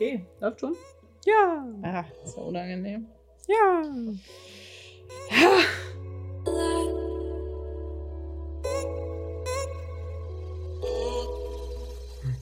[0.00, 0.74] Okay, läuft schon?
[1.26, 1.62] Ja.
[1.82, 3.06] Ah, ist ja unangenehm.
[3.46, 3.82] Ja.
[5.28, 5.58] Ja.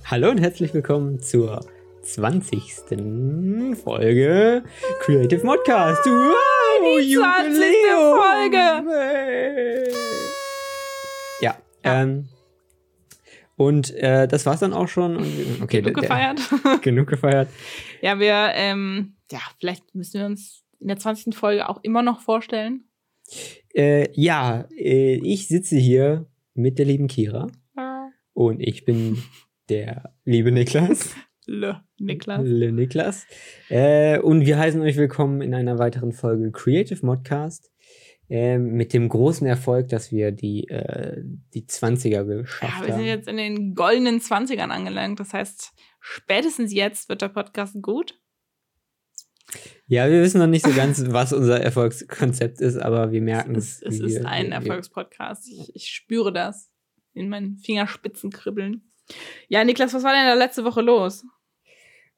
[0.05, 1.67] Hallo und herzlich willkommen zur
[2.03, 3.77] 20.
[3.83, 4.63] Folge
[5.01, 6.07] Creative Modcast.
[6.07, 7.55] Wow, die 20.
[7.57, 8.89] Jubiläum.
[8.89, 9.93] Hey.
[11.41, 12.03] Ja, Ja.
[12.03, 12.29] ähm.
[13.59, 15.17] Und äh, das war's dann auch schon.
[15.17, 15.27] Und,
[15.63, 16.41] okay, Genug der- gefeiert.
[16.83, 17.49] genug gefeiert.
[18.01, 21.35] ja, wir, ähm, ja, vielleicht müssen wir uns in der 20.
[21.35, 22.85] Folge auch immer noch vorstellen.
[23.75, 27.49] Äh, ja, äh, ich sitze hier mit der lieben Kira
[28.33, 29.23] und ich bin
[29.69, 31.15] der liebe Niklas.
[31.47, 32.41] Le, Niklas.
[32.45, 33.27] Le Niklas.
[33.71, 37.71] Äh, und wir heißen euch willkommen in einer weiteren Folge Creative Modcast.
[38.31, 41.23] Ähm, mit dem großen Erfolg, dass wir die, äh,
[41.55, 43.05] die 20er geschafft Ja, wir sind haben.
[43.07, 45.19] jetzt in den goldenen 20ern angelangt.
[45.19, 48.21] Das heißt, spätestens jetzt wird der Podcast gut.
[49.87, 53.81] Ja, wir wissen noch nicht so ganz, was unser Erfolgskonzept ist, aber wir merken Es,
[53.81, 53.95] es.
[53.95, 55.49] es ist wir- ein Erfolgspodcast.
[55.49, 56.71] Ich, ich spüre das
[57.15, 58.93] in meinen Fingerspitzen kribbeln.
[59.49, 61.25] Ja, Niklas, was war denn da letzte Woche los?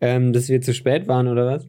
[0.03, 1.69] Ähm, dass wir zu spät waren, oder was?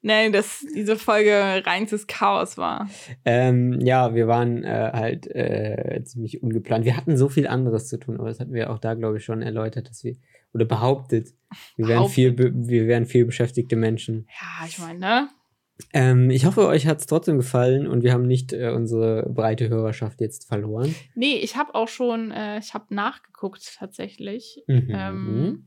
[0.00, 2.88] Nein, dass diese Folge reinstes Chaos war.
[3.24, 6.86] Ähm, ja, wir waren äh, halt äh, ziemlich ungeplant.
[6.86, 9.24] Wir hatten so viel anderes zu tun, aber das hatten wir auch da, glaube ich,
[9.24, 10.16] schon erläutert, dass wir,
[10.54, 11.34] oder behauptet,
[11.76, 14.26] wir wären, viel, wir wären viel beschäftigte Menschen.
[14.40, 15.28] Ja, ich meine, ne?
[15.92, 19.68] Ähm, ich hoffe, euch hat es trotzdem gefallen und wir haben nicht äh, unsere breite
[19.68, 20.94] Hörerschaft jetzt verloren.
[21.14, 24.62] Nee, ich habe auch schon, äh, ich habe nachgeguckt tatsächlich.
[24.66, 25.66] Mhm.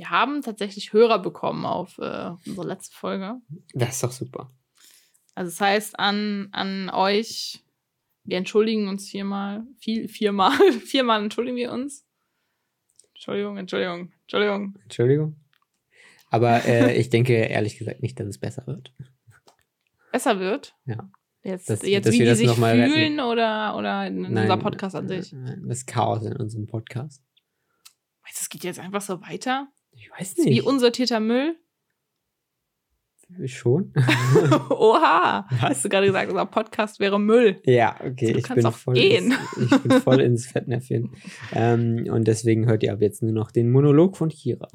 [0.00, 3.34] Wir haben tatsächlich Hörer bekommen auf äh, unsere letzte Folge.
[3.74, 4.50] das ist doch super.
[5.34, 7.62] Also das heißt an, an euch,
[8.24, 10.56] wir entschuldigen uns viermal, viel, viermal,
[10.86, 12.06] viermal entschuldigen wir uns.
[13.12, 14.74] Entschuldigung, Entschuldigung, Entschuldigung.
[14.84, 15.36] Entschuldigung.
[16.30, 18.94] Aber äh, ich denke ehrlich gesagt nicht, dass es besser wird.
[20.12, 20.74] Besser wird.
[20.86, 21.10] Ja.
[21.42, 22.90] Jetzt, Dass- jetzt dass wie wir die das sich retten.
[22.90, 25.34] fühlen oder, oder in unser Podcast an sich.
[25.34, 27.22] äh, Das Chaos in unserem Podcast.
[28.22, 29.68] Meinst du, es geht jetzt einfach so weiter?
[29.92, 30.64] Ich weiß Wie nicht.
[30.64, 31.56] unsortierter Müll?
[33.44, 33.92] Schon?
[34.70, 35.46] Oha!
[35.48, 35.82] Hast Was?
[35.82, 37.60] du gerade gesagt, unser Podcast wäre Müll.
[37.64, 38.32] Ja, okay.
[38.32, 38.98] Du ich bin voll.
[38.98, 41.10] Ins, ich bin voll ins Fettnäpfchen.
[41.52, 44.66] ähm, und deswegen hört ihr ab jetzt nur noch den Monolog von Kira.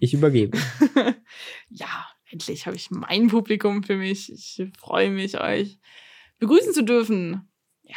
[0.00, 0.58] Ich übergebe.
[1.68, 4.32] ja, endlich habe ich mein Publikum für mich.
[4.32, 5.78] Ich freue mich, euch
[6.38, 7.48] begrüßen zu dürfen.
[7.84, 7.96] Ja,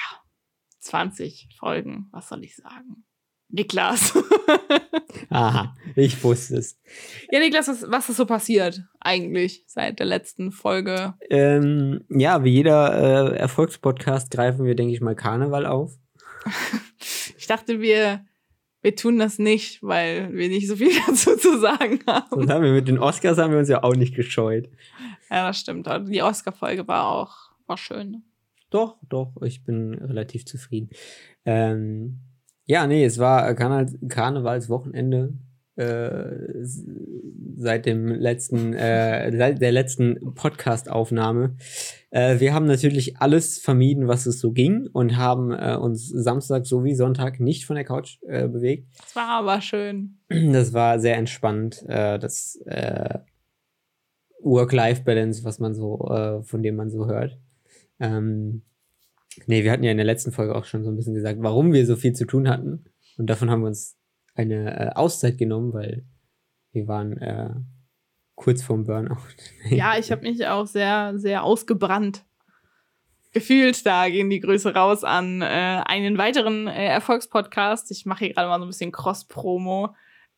[0.80, 3.04] 20 Folgen, was soll ich sagen?
[3.50, 4.14] Niklas.
[5.30, 6.80] Aha, ich wusste es.
[7.32, 11.14] ja, Niklas, was, was ist so passiert eigentlich seit der letzten Folge?
[11.30, 15.98] Ähm, ja, wie jeder äh, Erfolgspodcast greifen wir, denke ich mal, Karneval auf.
[17.36, 18.24] Ich dachte, wir,
[18.82, 22.32] wir tun das nicht, weil wir nicht so viel dazu zu sagen haben.
[22.32, 24.70] Und haben wir mit den Oscars haben wir uns ja auch nicht gescheut.
[25.30, 25.90] Ja, das stimmt.
[26.08, 28.24] Die Oscar-Folge war auch war schön.
[28.70, 30.90] Doch, doch, ich bin relativ zufrieden.
[31.46, 32.20] Ähm,
[32.66, 35.34] ja, nee, es war Karne Karnevalswochenende
[35.76, 41.56] seit dem letzten, äh, seit der letzten Podcast-Aufnahme.
[42.12, 46.68] Äh, wir haben natürlich alles vermieden, was es so ging und haben äh, uns Samstag
[46.68, 48.88] sowie Sonntag nicht von der Couch äh, bewegt.
[49.04, 50.20] Es war aber schön.
[50.30, 51.84] Das war sehr entspannt.
[51.88, 53.20] Äh, das äh,
[54.44, 57.40] Work-Life-Balance, was man so, äh, von dem man so hört.
[58.00, 58.62] Ähm,
[59.48, 61.74] nee, wir hatten ja in der letzten Folge auch schon so ein bisschen gesagt, warum
[61.74, 62.86] wir so viel zu tun hatten.
[63.18, 63.98] Und davon haben wir uns
[64.36, 66.06] eine äh, Auszeit genommen, weil
[66.72, 67.52] wir waren äh,
[68.36, 69.18] kurz vorm Burnout.
[69.70, 72.26] Ja, ich habe mich auch sehr, sehr ausgebrannt
[73.34, 73.86] gefühlt.
[73.86, 75.46] Da gehen die Grüße raus an äh,
[75.86, 77.92] einen weiteren äh, Erfolgspodcast.
[77.92, 79.96] Ich mache hier gerade mal so ein bisschen Cross-Promo.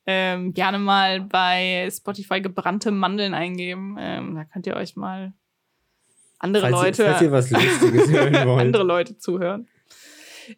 [0.07, 3.97] Ähm, gerne mal bei Spotify gebrannte Mandeln eingeben.
[3.99, 5.33] Ähm, da könnt ihr euch mal
[6.37, 8.61] andere falls, Leute, Ihr, falls ihr was Lustiges hören wollt.
[8.61, 9.67] andere Leute zuhören.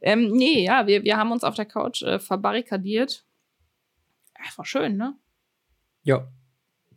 [0.02, 3.24] Ähm, nee, ja, wir, wir haben uns auf der Couch äh, verbarrikadiert.
[4.40, 5.16] Ja, war schön, ne?
[6.04, 6.28] Ja,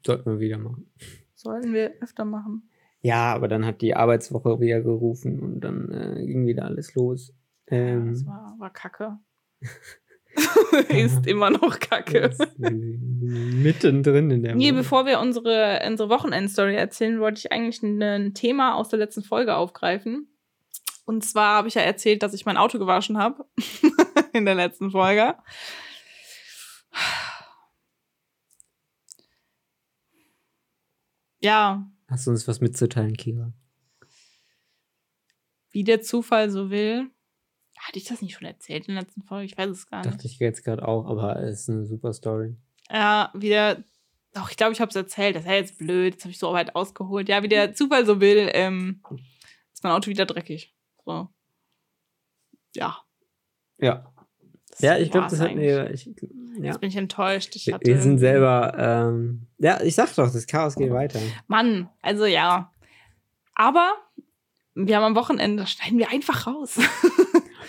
[0.04, 0.90] sollten wir wieder machen.
[1.34, 2.68] Sollten wir öfter machen.
[3.02, 7.32] Ja, aber dann hat die Arbeitswoche wieder gerufen und dann äh, ging wieder alles los.
[7.70, 9.18] Ja, Ähm, das war, war kacke.
[10.90, 12.30] Ist immer noch kacke.
[12.58, 14.74] Mittendrin in der Nee, Woche.
[14.78, 19.22] bevor wir unsere, unsere Wochenendstory erzählen, wollte ich eigentlich ein, ein Thema aus der letzten
[19.24, 20.28] Folge aufgreifen.
[21.06, 23.44] Und zwar habe ich ja erzählt, dass ich mein Auto gewaschen habe
[24.32, 25.34] in der letzten Folge.
[31.40, 33.52] Ja, Hast du uns was mitzuteilen, Kira?
[35.72, 37.08] wie der Zufall so will.
[37.78, 39.46] Hatte ich das nicht schon erzählt in der letzten Folge?
[39.46, 40.12] Ich weiß es gar nicht.
[40.12, 42.56] Dachte ich jetzt gerade auch, aber es ist eine super Story.
[42.90, 43.84] Ja, wie der
[44.34, 45.36] Doch, ich glaube, ich habe es erzählt.
[45.36, 46.14] Das ist ja jetzt blöd.
[46.14, 47.28] Jetzt habe ich so weit ausgeholt.
[47.28, 49.00] Ja, wie der Zufall so will, ähm,
[49.72, 50.74] ist mein Auto wieder dreckig.
[51.04, 51.28] So.
[52.74, 52.98] Ja.
[53.78, 54.12] Ja.
[54.82, 55.90] Ja, ich glaube, das hat mir.
[55.90, 56.12] Ich, ja.
[56.64, 57.54] Jetzt bin ich enttäuscht.
[57.56, 58.74] Ich Wir, hatte wir sind selber.
[58.76, 61.20] Ähm, ja, ich sag doch, das Chaos geht weiter.
[61.46, 62.72] Mann, also ja.
[63.54, 63.92] Aber
[64.74, 66.78] wir haben am Wochenende, schneiden wir einfach raus.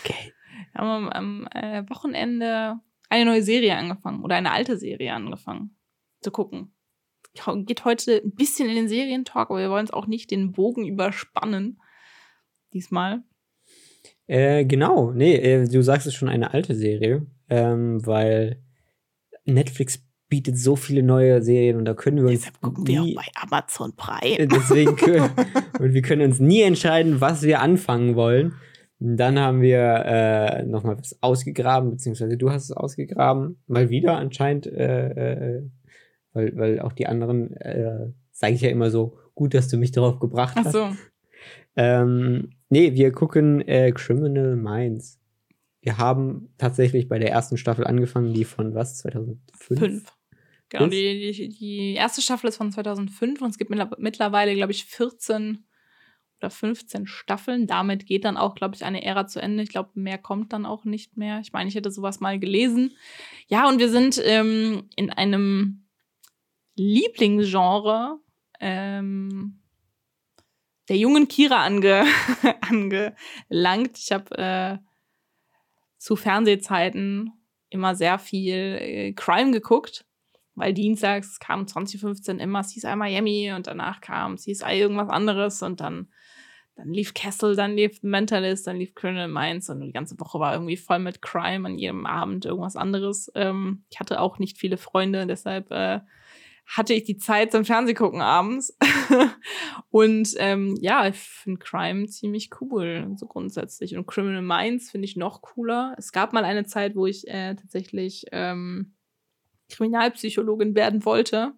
[0.04, 0.34] Okay.
[0.72, 2.80] Wir haben am, am äh, Wochenende
[3.10, 5.76] eine neue Serie angefangen oder eine alte Serie angefangen
[6.22, 6.74] zu gucken.
[7.66, 10.88] Geht heute ein bisschen in den Serientalk, aber wir wollen es auch nicht den Bogen
[10.88, 11.82] überspannen.
[12.74, 13.24] Diesmal.
[14.28, 18.62] Äh, genau, nee, äh, du sagst es schon eine alte Serie, ähm, weil
[19.46, 23.18] Netflix bietet so viele neue Serien und da können wir uns Deshalb gucken wir nie,
[23.18, 24.40] auch bei Amazon Prime.
[24.40, 25.30] Äh, Deswegen können,
[25.78, 28.54] und wir können uns nie entscheiden, was wir anfangen wollen.
[29.02, 34.18] Und dann haben wir äh, nochmal was ausgegraben, beziehungsweise du hast es ausgegraben, mal wieder
[34.18, 35.64] anscheinend, äh, äh,
[36.34, 39.92] weil, weil auch die anderen, äh, sage ich ja immer so, gut, dass du mich
[39.92, 40.74] darauf gebracht Ach hast.
[40.74, 40.90] so.
[41.76, 45.20] Ähm, nee, wir gucken äh, Criminal Minds.
[45.82, 48.98] Wir haben tatsächlich bei der ersten Staffel angefangen, die von was?
[49.00, 49.80] 2005?
[49.80, 50.14] Fünf.
[50.70, 54.72] Genau, die, die, die erste Staffel ist von 2005 und es gibt mittler- mittlerweile, glaube
[54.72, 55.66] ich, 14
[56.40, 57.68] oder 15 Staffeln.
[57.68, 59.64] Damit geht dann auch, glaube ich, eine Ära zu Ende.
[59.64, 61.40] Ich glaube, mehr kommt dann auch nicht mehr.
[61.42, 62.96] Ich meine, ich hätte sowas mal gelesen.
[63.48, 65.84] Ja, und wir sind ähm, in einem
[66.76, 68.20] Lieblingsgenre
[68.60, 69.61] ähm,
[70.92, 72.04] der jungen Kira ange
[72.70, 73.98] angelangt.
[73.98, 74.78] Ich habe äh,
[75.98, 77.32] zu Fernsehzeiten
[77.70, 80.04] immer sehr viel äh, Crime geguckt,
[80.54, 86.10] weil dienstags kam 2015 immer CSI Miami und danach kam CSI irgendwas anderes und dann,
[86.76, 90.52] dann lief Castle, dann lief Mentalist, dann lief Criminal Minds und die ganze Woche war
[90.52, 93.32] irgendwie voll mit Crime an jedem Abend irgendwas anderes.
[93.34, 96.02] Ähm, ich hatte auch nicht viele Freunde, deshalb äh,
[96.66, 98.78] hatte ich die Zeit zum Fernsehgucken abends.
[99.90, 103.98] und ähm, ja, ich finde Crime ziemlich cool, so grundsätzlich.
[103.98, 105.96] Und Criminal Minds finde ich noch cooler.
[105.98, 108.94] Es gab mal eine Zeit, wo ich äh, tatsächlich ähm,
[109.70, 111.54] Kriminalpsychologin werden wollte.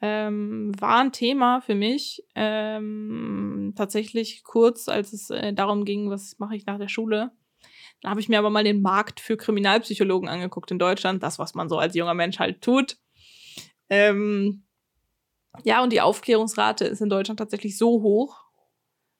[0.00, 2.24] Ähm, war ein Thema für mich.
[2.36, 7.32] Ähm, tatsächlich kurz, als es äh, darum ging, was mache ich nach der Schule.
[8.00, 11.22] Da habe ich mir aber mal den Markt für Kriminalpsychologen angeguckt in Deutschland.
[11.24, 12.96] Das, was man so als junger Mensch halt tut.
[13.90, 14.64] Ähm,
[15.64, 18.44] ja, und die Aufklärungsrate ist in Deutschland tatsächlich so hoch,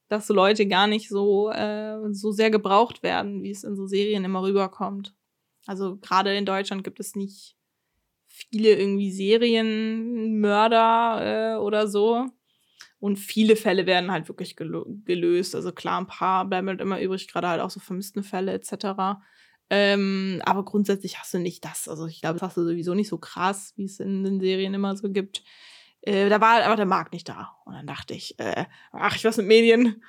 [0.09, 3.87] dass so Leute gar nicht so, äh, so sehr gebraucht werden, wie es in so
[3.87, 5.15] Serien immer rüberkommt.
[5.67, 7.57] Also gerade in Deutschland gibt es nicht
[8.27, 12.27] viele irgendwie Serienmörder äh, oder so.
[13.01, 15.55] Und viele Fälle werden halt wirklich gelo- gelöst.
[15.55, 19.21] Also klar, ein paar bleiben halt immer übrig, gerade halt auch so vermissten Fälle etc.
[19.71, 21.89] Ähm, aber grundsätzlich hast du nicht das.
[21.89, 24.73] Also ich glaube, das hast du sowieso nicht so krass, wie es in den Serien
[24.75, 25.43] immer so gibt.
[26.03, 27.51] Äh, da war aber der Markt nicht da.
[27.67, 30.03] Und dann dachte ich, äh, ach, ich was mit Medien.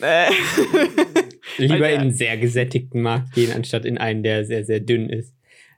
[0.00, 0.30] Äh.
[1.58, 5.08] Lieber der- in einen sehr gesättigten Markt gehen, anstatt in einen, der sehr, sehr dünn
[5.08, 5.34] ist.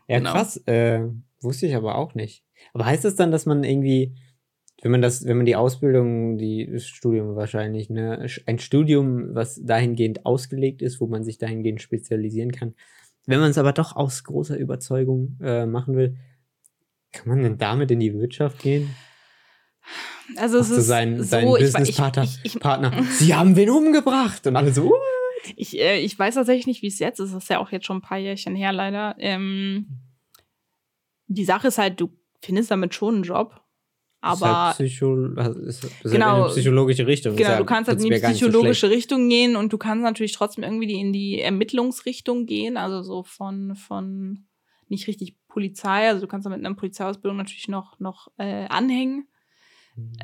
[0.08, 0.32] Ja, Genau.
[0.32, 0.56] krass.
[0.66, 1.00] Äh,
[1.40, 2.44] wusste ich aber auch nicht.
[2.72, 4.14] Aber heißt das dann, dass man irgendwie,
[4.82, 9.60] wenn man das, wenn man die Ausbildung, die, das Studium wahrscheinlich, ne, ein Studium, was
[9.64, 12.74] dahingehend ausgelegt ist, wo man sich dahingehend spezialisieren kann,
[13.26, 16.16] wenn man es aber doch aus großer Überzeugung äh, machen will,
[17.12, 18.94] kann man denn damit in die Wirtschaft gehen?
[20.36, 24.94] Also es Hast ist seinen, so, ich, Businesspartner, sie haben wen umgebracht und alle so,
[25.56, 27.34] ich, äh, ich weiß tatsächlich nicht, wie es jetzt ist.
[27.34, 29.14] Das ist ja auch jetzt schon ein paar Jährchen her, leider.
[29.18, 29.86] Ähm,
[31.26, 32.10] die Sache ist halt, du
[32.42, 33.60] findest damit schon einen Job.
[34.32, 35.26] Ist Aber halt Psycho
[35.66, 36.26] ist, ist Genau.
[36.26, 37.36] halt eine psychologische Richtung.
[37.36, 38.94] Genau, Ist ja du kannst halt in die so psychologische schlecht.
[38.96, 43.22] Richtung gehen und du kannst natürlich trotzdem irgendwie die- in die Ermittlungsrichtung gehen, also so
[43.22, 44.46] von, von
[44.88, 49.28] nicht richtig Polizei, also du kannst da mit einer Polizeiausbildung natürlich noch, noch äh, anhängen.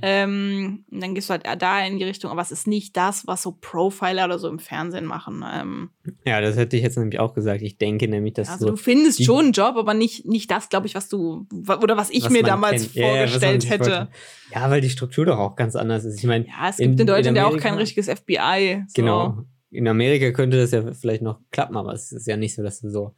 [0.02, 3.26] Ähm, und dann gehst du halt da in die Richtung, aber es ist nicht das,
[3.28, 5.44] was so Profiler oder so im Fernsehen machen.
[5.48, 5.90] Ähm,
[6.24, 7.62] Ja, das hätte ich jetzt nämlich auch gesagt.
[7.62, 10.70] Ich denke nämlich, dass also so, du findest schon einen Job, aber nicht, nicht das,
[10.70, 12.94] glaube ich, was du, oder was ich was mir damals kennt.
[12.96, 14.08] Ja, ja, vorgestellt sich hätte.
[14.52, 16.18] Ja, weil die Struktur doch auch ganz anders ist.
[16.18, 18.84] Ich meine, Ja, es gibt in, Deutschland in ja auch kein richtiges FBI.
[18.88, 18.92] So.
[18.94, 19.44] genau.
[19.70, 22.80] In Amerika könnte das ja vielleicht noch klappen, aber es ist ja nicht so, dass
[22.80, 23.14] du so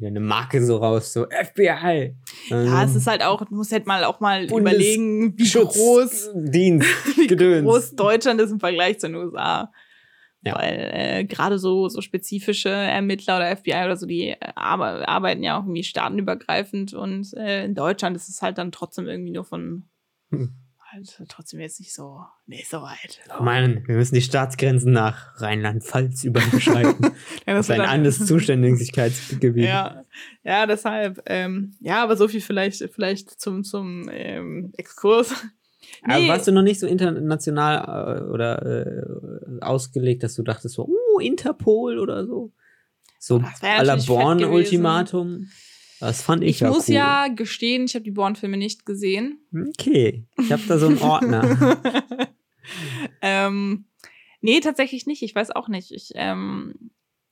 [0.00, 2.16] eine Marke so raus, so FBI.
[2.48, 6.30] Ja, es ist halt auch, du musst halt mal auch mal Bundes- überlegen, wie groß,
[6.34, 7.64] Dienst, wie Gedöns.
[7.64, 9.70] groß Deutschland ist im Vergleich zu den USA.
[10.44, 10.56] Ja.
[10.58, 15.44] Weil äh, gerade so, so spezifische Ermittler oder FBI oder so, die äh, arbe- arbeiten
[15.44, 19.44] ja auch irgendwie staatenübergreifend und äh, in Deutschland ist es halt dann trotzdem irgendwie nur
[19.44, 19.84] von
[20.30, 20.52] Hm.
[20.92, 23.20] Halt trotzdem jetzt nicht so, nee, so weit.
[23.38, 27.12] Oh Mann, wir müssen die Staatsgrenzen nach Rheinland-Pfalz überschreiten.
[27.46, 29.64] ja, das ist ein anderes Zuständigkeitsgebiet.
[29.64, 30.04] Ja,
[30.44, 35.34] ja deshalb, ähm, ja, aber so viel vielleicht, vielleicht zum, zum ähm, Exkurs.
[36.06, 36.14] Nee.
[36.14, 40.86] Aber warst du noch nicht so international äh, oder äh, ausgelegt, dass du dachtest so,
[40.86, 42.52] uh, Interpol oder so?
[43.18, 45.48] So à la Born-Ultimatum.
[46.02, 46.94] Das fand ich, ich ja muss cool.
[46.96, 49.38] ja gestehen, ich habe die Born-Filme nicht gesehen.
[49.54, 51.80] Okay, ich habe da so einen Ordner.
[53.22, 53.84] ähm,
[54.40, 55.22] nee, tatsächlich nicht.
[55.22, 55.92] Ich weiß auch nicht.
[55.92, 56.90] Ich, ähm,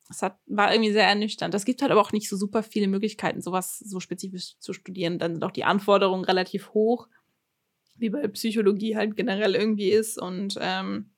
[0.08, 1.52] es hat, war irgendwie sehr ernüchternd.
[1.52, 5.18] Es gibt halt aber auch nicht so super viele Möglichkeiten, sowas so spezifisch zu studieren.
[5.18, 7.08] Dann sind auch die Anforderungen relativ hoch,
[7.96, 11.10] wie bei Psychologie halt generell irgendwie ist und ähm,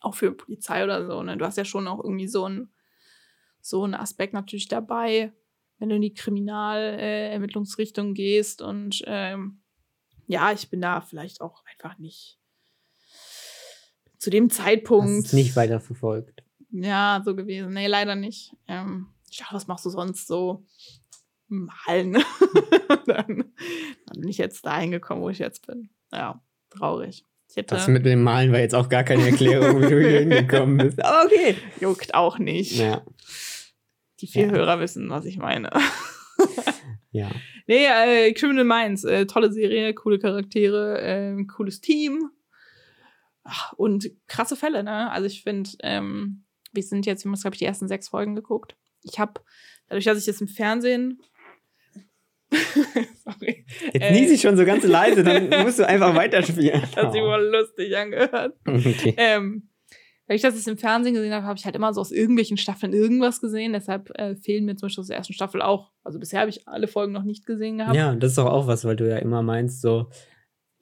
[0.00, 1.22] auch für Polizei oder so.
[1.22, 1.36] Ne?
[1.36, 2.72] Du hast ja schon auch irgendwie so einen
[3.60, 5.32] so einen Aspekt natürlich dabei
[5.80, 8.62] wenn du in die Kriminalermittlungsrichtung äh, gehst.
[8.62, 9.62] Und ähm,
[10.26, 12.38] ja, ich bin da vielleicht auch einfach nicht
[14.18, 15.24] zu dem Zeitpunkt.
[15.24, 16.44] Hast nicht weiter verfolgt.
[16.70, 17.72] Ja, so gewesen.
[17.72, 18.52] Nee, leider nicht.
[18.68, 20.64] Ähm, ich dachte, was machst du sonst so?
[21.48, 22.12] Malen.
[23.06, 23.26] dann,
[24.06, 25.90] dann bin ich jetzt dahin gekommen, wo ich jetzt bin.
[26.12, 27.24] Ja, traurig.
[27.54, 30.76] Hätte, das mit dem Malen war jetzt auch gar keine Erklärung, wie du hier hingekommen
[30.76, 31.04] bist.
[31.04, 31.56] Aber okay.
[31.80, 32.76] Juckt auch nicht.
[32.76, 33.02] Ja.
[34.20, 34.52] Die vier ja.
[34.52, 35.70] Hörer wissen, was ich meine.
[37.10, 37.30] ja.
[37.66, 42.30] Nee, äh, Criminal Minds, äh, tolle Serie, coole Charaktere, äh, cooles Team.
[43.44, 45.10] Ach, und krasse Fälle, ne?
[45.10, 48.34] Also ich finde, ähm, wir sind jetzt, wir haben glaube ich, die ersten sechs Folgen
[48.34, 48.76] geguckt.
[49.02, 49.40] Ich habe,
[49.88, 51.20] dadurch, dass ich das im Fernsehen
[53.24, 53.64] Sorry.
[53.92, 56.80] Jetzt äh, niese ich schon so ganz leise, dann musst du einfach weiterspielen.
[56.80, 58.56] Das hat sich wohl lustig angehört.
[58.66, 59.14] Okay.
[59.16, 59.69] Ähm,
[60.30, 62.56] weil ich das jetzt im Fernsehen gesehen habe, habe ich halt immer so aus irgendwelchen
[62.56, 63.72] Staffeln irgendwas gesehen.
[63.72, 65.90] Deshalb äh, fehlen mir zum Beispiel aus der ersten Staffel auch.
[66.04, 67.96] Also bisher habe ich alle Folgen noch nicht gesehen gehabt.
[67.96, 70.08] Ja, das ist doch auch was, weil du ja immer meinst, so,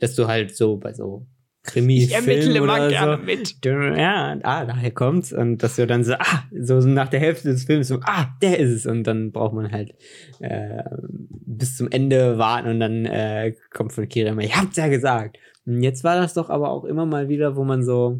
[0.00, 1.26] dass du halt so bei so
[1.62, 3.64] Krimi ich ermittle immer gerne so, mit.
[3.64, 5.32] Ja, ah, daher kommt's.
[5.32, 8.58] Und dass du dann so, ah, so nach der Hälfte des Films so, ah, der
[8.58, 8.84] ist es.
[8.84, 9.94] Und dann braucht man halt
[10.40, 14.88] äh, bis zum Ende warten und dann äh, kommt von Kira immer, ihr habt's ja
[14.88, 15.38] gesagt.
[15.64, 18.18] Und jetzt war das doch aber auch immer mal wieder, wo man so,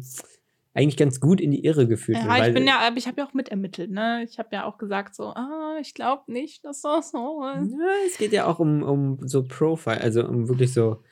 [0.79, 2.47] eigentlich ganz gut in die Irre geführt ja, wird.
[2.47, 4.23] ich bin ja, ich habe ja auch mitermittelt, ne?
[4.23, 7.71] Ich habe ja auch gesagt so, ah, ich glaube nicht, dass das so ist.
[7.71, 11.03] Ja, es geht ja auch um, um so Profile, also um wirklich so,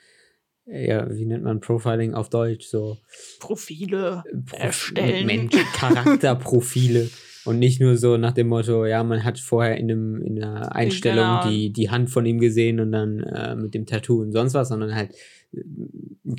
[0.64, 2.66] ja, wie nennt man Profiling auf Deutsch?
[2.66, 2.96] So
[3.40, 5.26] Profile Pro erstellen.
[5.26, 7.10] Mensch, Charakterprofile.
[7.44, 10.74] Und nicht nur so nach dem Motto, ja, man hat vorher in, einem, in einer
[10.74, 11.48] Einstellung genau.
[11.48, 14.68] die, die Hand von ihm gesehen und dann äh, mit dem Tattoo und sonst was,
[14.68, 15.14] sondern halt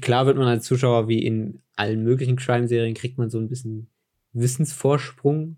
[0.01, 3.89] klar wird man als Zuschauer wie in allen möglichen Crime-Serien kriegt man so ein bisschen
[4.33, 5.57] Wissensvorsprung,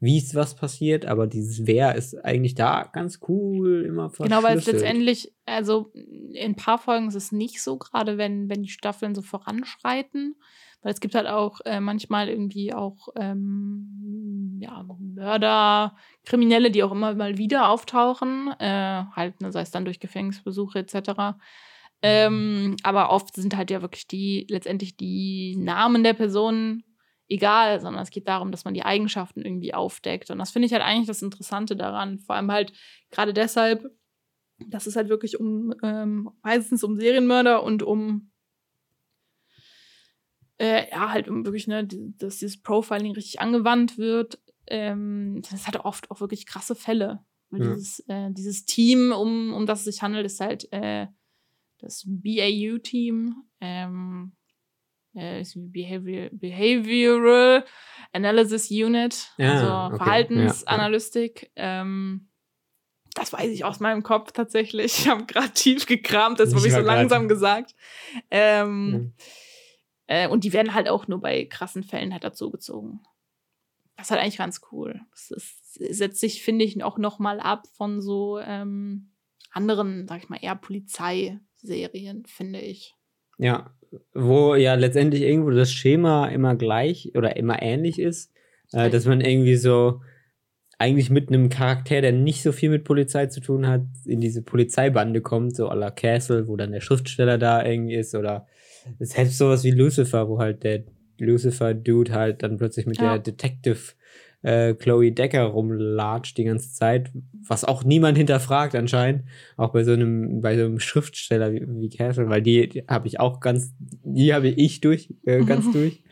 [0.00, 4.58] wie es was passiert, aber dieses Wer ist eigentlich da ganz cool immer Genau, weil
[4.58, 8.68] es letztendlich, also in ein paar Folgen ist es nicht so, gerade wenn, wenn die
[8.68, 10.34] Staffeln so voranschreiten,
[10.82, 16.92] weil es gibt halt auch äh, manchmal irgendwie auch ähm, ja, Mörder, Kriminelle, die auch
[16.92, 21.38] immer mal wieder auftauchen, äh, halt, ne, sei es dann durch Gefängnisbesuche etc.
[22.02, 26.82] Ähm, aber oft sind halt ja wirklich die, letztendlich die Namen der Personen
[27.28, 30.30] egal, sondern es geht darum, dass man die Eigenschaften irgendwie aufdeckt.
[30.30, 32.18] Und das finde ich halt eigentlich das Interessante daran.
[32.18, 32.72] Vor allem halt
[33.10, 33.90] gerade deshalb,
[34.68, 38.30] dass es halt wirklich um, ähm, meistens um Serienmörder und um,
[40.58, 44.38] äh, ja, halt um wirklich, ne, dass dieses Profiling richtig angewandt wird.
[44.66, 47.24] Ähm, das hat oft auch wirklich krasse Fälle.
[47.50, 47.58] Ja.
[47.58, 51.06] Dieses, äh, dieses Team, um, um das es sich handelt, ist halt, äh,
[51.82, 54.32] das BAU-Team, ähm,
[55.14, 57.64] äh, Behavior, Behavioral
[58.12, 60.04] Analysis Unit, ja, also okay.
[60.04, 61.50] Verhaltensanalystik.
[61.56, 62.28] Ja, ähm,
[63.14, 65.00] das weiß ich aus meinem Kopf tatsächlich.
[65.00, 67.74] Ich habe gerade tief gekramt, das habe ich so langsam gesagt.
[68.30, 69.12] Ähm,
[70.08, 70.24] ja.
[70.24, 73.00] äh, und die werden halt auch nur bei krassen Fällen halt dazugezogen.
[73.96, 75.00] Das ist halt eigentlich ganz cool.
[75.10, 79.12] Das ist, setzt sich, finde ich, auch noch mal ab von so ähm,
[79.50, 82.94] anderen, sag ich mal, eher Polizei Serien, finde ich.
[83.38, 83.74] Ja,
[84.14, 88.32] wo ja letztendlich irgendwo das Schema immer gleich oder immer ähnlich ist,
[88.72, 90.00] äh, dass man irgendwie so
[90.78, 94.42] eigentlich mit einem Charakter, der nicht so viel mit Polizei zu tun hat, in diese
[94.42, 98.46] Polizeibande kommt, so à la Castle, wo dann der Schriftsteller da irgendwie ist oder
[98.98, 100.84] hätte sowas wie Lucifer, wo halt der
[101.18, 103.12] Lucifer-Dude halt dann plötzlich mit ja.
[103.12, 103.92] der Detective
[104.42, 107.10] äh, Chloe Decker rumlatscht die ganze Zeit,
[107.46, 109.24] was auch niemand hinterfragt anscheinend,
[109.56, 113.06] auch bei so einem, bei so einem Schriftsteller wie, wie Castle, weil die, die habe
[113.06, 116.02] ich auch ganz, die habe ich durch, äh, ganz durch.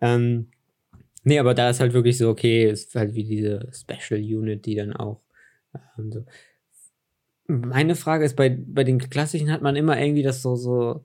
[0.00, 0.48] Ähm,
[1.24, 4.74] nee, aber da ist halt wirklich so, okay, ist halt wie diese Special Unit, die
[4.74, 5.20] dann auch
[5.98, 6.24] ähm, so.
[7.48, 11.04] Meine Frage ist, bei, bei den klassischen hat man immer irgendwie das so, so,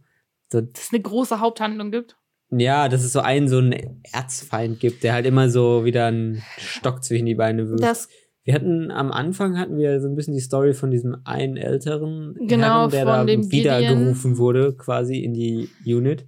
[0.52, 2.18] So, Dass es eine große Haupthandlung gibt.
[2.52, 6.42] Ja, dass es so einen so einen Erzfeind gibt, der halt immer so wieder einen
[6.58, 7.84] Stock zwischen die Beine wirft.
[7.84, 8.10] Das
[8.44, 12.36] Wir hatten am Anfang hatten wir so ein bisschen die Story von diesem einen älteren
[12.40, 16.28] Genau, Herren, der da wiedergerufen wurde, quasi in die Unit.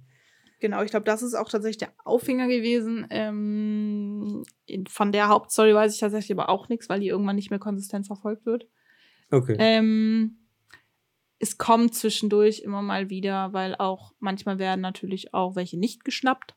[0.60, 3.06] Genau, ich glaube, das ist auch tatsächlich der Aufhänger gewesen.
[3.10, 4.44] Ähm,
[4.88, 8.06] von der Hauptstory weiß ich tatsächlich aber auch nichts, weil die irgendwann nicht mehr konsistent
[8.06, 8.66] verfolgt wird.
[9.30, 9.56] Okay.
[9.58, 10.38] Ähm,
[11.38, 16.54] es kommt zwischendurch immer mal wieder, weil auch manchmal werden natürlich auch welche nicht geschnappt.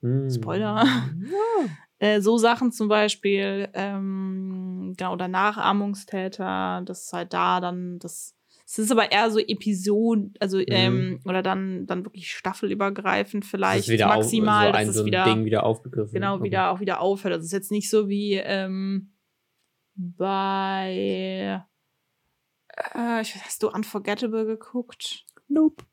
[0.00, 0.30] Hm.
[0.30, 0.84] Spoiler.
[1.98, 8.34] Äh, so Sachen zum Beispiel, ähm, genau, oder Nachahmungstäter, das ist halt da dann, das,
[8.66, 13.88] es ist aber eher so Episoden, also, ähm, oder dann, dann wirklich staffelübergreifend Das vielleicht
[13.88, 16.12] wieder maximal, auf, so ein, dass so ein wieder, Ding wieder aufgegriffen.
[16.12, 16.42] genau, Okay.
[16.42, 17.36] wieder auch wieder aufhört.
[17.38, 19.12] Es ist jetzt nicht so wie ähm,
[19.94, 21.64] bei
[22.94, 25.24] äh, ich hast du Unforgettable geguckt?
[25.48, 25.84] Nope.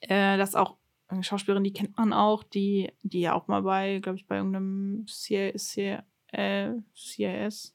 [0.00, 0.76] Äh, das ist auch
[1.08, 4.36] eine Schauspielerin, die kennt man auch, die, die ja auch mal bei, glaube ich, bei
[4.36, 7.74] irgendeinem C C äh, CIS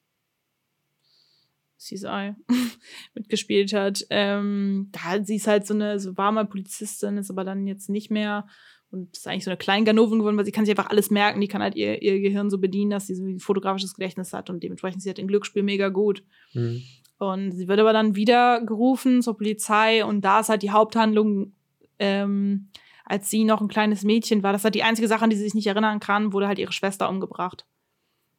[1.78, 2.34] CSI
[3.14, 4.06] mitgespielt hat.
[4.10, 7.90] Ähm, da sie ist halt so eine, so war mal Polizistin, ist aber dann jetzt
[7.90, 8.48] nicht mehr
[8.92, 11.48] und ist eigentlich so eine Kleinganovin geworden, weil sie kann sich einfach alles merken, die
[11.48, 14.64] kann halt ihr, ihr Gehirn so bedienen, dass sie so ein fotografisches Gedächtnis hat und
[14.64, 16.24] dementsprechend ist sie halt im Glücksspiel mega gut.
[16.52, 16.82] Hm.
[17.30, 21.54] Und sie wird aber dann wieder gerufen zur Polizei und da ist halt die Haupthandlung,
[22.00, 22.70] ähm,
[23.06, 25.36] als sie noch ein kleines Mädchen war, das ist halt die einzige Sache, an die
[25.36, 27.66] sie sich nicht erinnern kann, wurde halt ihre Schwester umgebracht.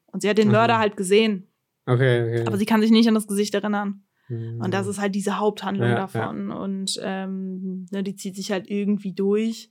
[0.07, 0.59] Und sie hat den Aha.
[0.59, 1.49] Mörder halt gesehen,
[1.87, 2.45] Okay, okay.
[2.47, 4.03] aber sie kann sich nicht an das Gesicht erinnern.
[4.27, 4.61] Hm.
[4.61, 6.51] Und das ist halt diese Haupthandlung Ja, davon.
[6.51, 9.71] Und ähm, ne, die zieht sich halt irgendwie durch.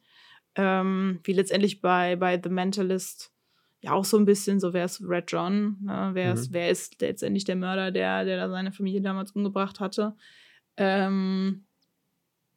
[0.56, 3.34] Ähm, wie letztendlich bei, bei The Mentalist
[3.86, 5.78] ja auch so ein bisschen so, wer ist Red John?
[5.84, 6.12] Ne?
[6.14, 6.54] Wer, ist, Mhm.
[6.54, 10.16] wer ist letztendlich der Mörder, der, der da seine Familie damals umgebracht hatte?
[10.78, 11.66] Ähm,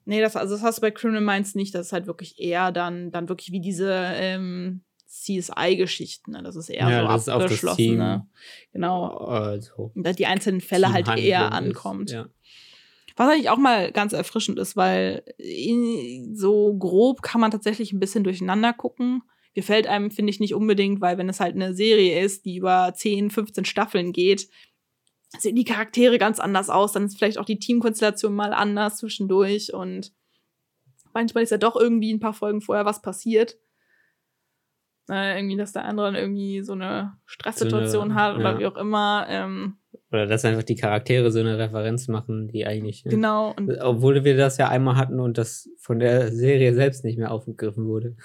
[0.05, 1.75] nee, das, also das hast du bei Criminal Minds nicht.
[1.75, 6.33] Das ist halt wirklich eher dann, dann wirklich wie diese ähm, CSI-Geschichten.
[6.33, 6.43] Ne?
[6.43, 7.77] Das ist eher Ja, so ist abgeschlossen.
[7.77, 7.99] Team.
[7.99, 8.27] Ne?
[8.73, 9.07] Genau.
[9.19, 12.11] also, die einzelnen Fälle halt Teamhandlung eher ist, ankommt.
[12.11, 12.27] Ja.
[13.17, 15.25] Was eigentlich auch mal ganz erfrischend ist, weil
[16.35, 19.23] so grob kann man tatsächlich ein bisschen durcheinander gucken.
[19.55, 22.93] Gefällt einem, finde ich, nicht unbedingt, weil wenn es halt eine Serie ist, die über
[22.95, 24.49] 10, 15 Staffeln geht,
[25.39, 26.93] sehen die Charaktere ganz anders aus.
[26.93, 30.13] Dann ist vielleicht auch die Teamkonstellation mal anders zwischendurch und
[31.13, 33.57] manchmal ist ja doch irgendwie ein paar Folgen vorher was passiert.
[35.11, 38.59] Äh, irgendwie, dass der andere dann irgendwie so eine Stresssituation So eine- hat oder ja.
[38.59, 39.27] wie auch immer.
[39.29, 39.79] Ähm,
[40.13, 43.05] Oder dass einfach die Charaktere so eine Referenz machen, die eigentlich.
[43.07, 43.11] ne?
[43.13, 43.55] genau.
[43.57, 47.31] Und Obwohl wir das ja einmal hatten und das von der Serie selbst nicht mehr
[47.33, 48.17] aufgegriffen wurde.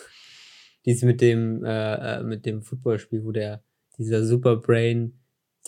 [0.86, 3.64] Dies mit dem, äh, äh, mit dem Footballspiel, wo der,
[3.98, 5.20] dieser Superbrain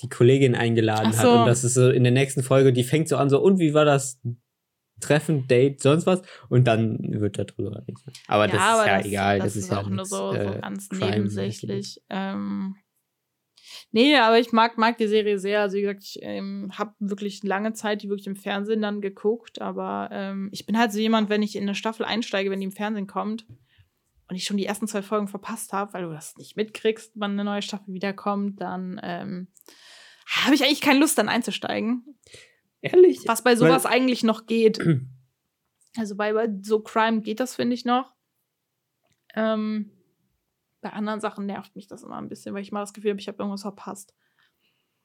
[0.02, 1.26] die Kollegin eingeladen Ach hat.
[1.26, 1.40] so.
[1.40, 3.74] Und das ist so in der nächsten Folge, die fängt so an, so, und wie
[3.74, 4.20] war das
[5.00, 6.22] Treffen, Date, sonst was?
[6.50, 8.16] Und dann wird darüber nichts mehr.
[8.28, 12.02] Aber das ist ja egal, das, ist ja auch nur so, so äh, ganz nebensächlich.
[12.10, 12.76] Ähm,
[13.92, 15.62] nee, aber ich mag, mag die Serie sehr.
[15.62, 19.62] Also wie gesagt, ich ähm, habe wirklich lange Zeit die wirklich im Fernsehen dann geguckt,
[19.62, 22.68] aber ähm, ich bin halt so jemand, wenn ich in eine Staffel einsteige, wenn die
[22.68, 23.46] im Fernsehen kommt
[24.28, 27.32] und ich schon die ersten zwei Folgen verpasst habe, weil du das nicht mitkriegst, wann
[27.32, 29.48] eine neue Staffel wiederkommt, dann ähm,
[30.28, 32.04] habe ich eigentlich keine Lust, dann einzusteigen.
[32.82, 33.20] Ehrlich?
[33.28, 34.80] Was bei Weil- sowas eigentlich noch geht.
[35.98, 38.12] Also bei, bei so Crime geht das, finde ich, noch.
[39.34, 39.92] Ähm,
[40.82, 43.22] bei anderen Sachen nervt mich das immer ein bisschen, weil ich mal das Gefühl habe,
[43.22, 44.14] ich habe irgendwas verpasst.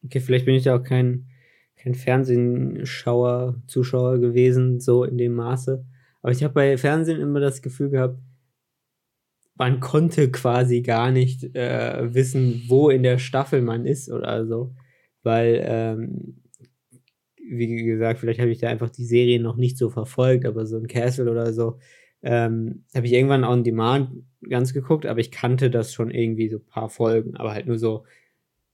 [0.04, 1.28] Okay, vielleicht bin ich ja auch kein,
[1.76, 5.84] kein Fernsehschauer, Zuschauer gewesen, so in dem Maße.
[6.22, 8.18] Aber ich habe bei Fernsehen immer das Gefühl gehabt,
[9.60, 14.72] man konnte quasi gar nicht äh, wissen, wo in der Staffel man ist oder so.
[15.22, 16.40] Weil, ähm,
[17.36, 20.78] wie gesagt, vielleicht habe ich da einfach die Serie noch nicht so verfolgt, aber so
[20.78, 21.76] ein Castle oder so,
[22.22, 26.56] ähm, habe ich irgendwann on demand ganz geguckt, aber ich kannte das schon irgendwie so
[26.56, 28.04] ein paar Folgen, aber halt nur so,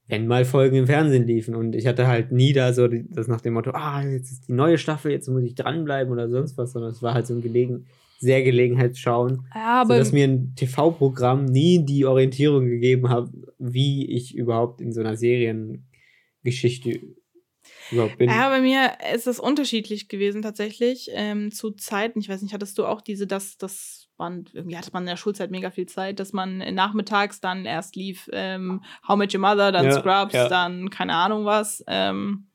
[0.07, 3.41] wenn mal Folgen im Fernsehen liefen und ich hatte halt nie da so das nach
[3.41, 6.71] dem Motto, ah, jetzt ist die neue Staffel, jetzt muss ich dranbleiben oder sonst was,
[6.71, 7.87] sondern es war halt so ein gelegen,
[8.19, 14.11] sehr Gelegenheitsschauen, Ja, so aber dass mir ein TV-Programm nie die Orientierung gegeben hat, wie
[14.11, 17.01] ich überhaupt in so einer Seriengeschichte
[17.91, 18.29] überhaupt bin.
[18.31, 21.09] Ja, bei mir ist es unterschiedlich gewesen tatsächlich.
[21.13, 24.91] Ähm, zu Zeiten, ich weiß nicht, hattest du auch diese, dass das man, irgendwie hatte
[24.93, 29.17] man in der Schulzeit mega viel Zeit, dass man nachmittags dann erst lief ähm, How
[29.17, 30.49] Met Your Mother, dann Ja, Scrubs, ja.
[30.49, 31.85] dann keine Ahnung was.
[31.87, 32.47] Ähm,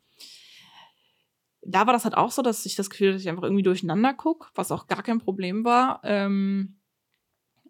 [1.64, 3.64] da war das halt auch so, dass ich das Gefühl hatte, dass ich einfach irgendwie
[3.64, 6.02] durcheinander gucke, was auch gar kein Problem war.
[6.04, 6.80] Ähm,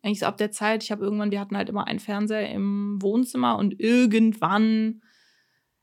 [0.01, 3.01] eigentlich so ab der Zeit, ich habe irgendwann, wir hatten halt immer einen Fernseher im
[3.01, 5.01] Wohnzimmer und irgendwann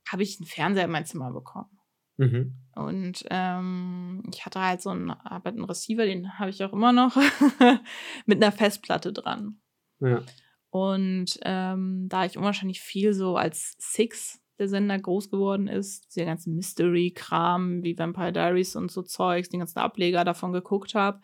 [0.09, 1.79] habe ich einen Fernseher in mein Zimmer bekommen.
[2.16, 2.55] Mhm.
[2.75, 6.92] Und ähm, ich hatte halt so einen, halt einen Receiver, den habe ich auch immer
[6.92, 7.16] noch,
[8.27, 9.61] mit einer Festplatte dran.
[10.01, 10.23] Ja.
[10.71, 16.27] Und ähm, da ich unwahrscheinlich viel so als Six der Sender groß geworden ist, dieser
[16.27, 21.21] ganze Mystery-Kram wie Vampire Diaries und so Zeugs, den ganzen Ableger davon geguckt habe,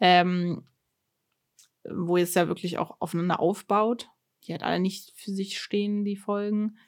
[0.00, 0.64] ähm,
[1.88, 4.08] wo es ja wirklich auch aufeinander aufbaut.
[4.44, 6.78] Die hat alle nicht für sich stehen, die Folgen.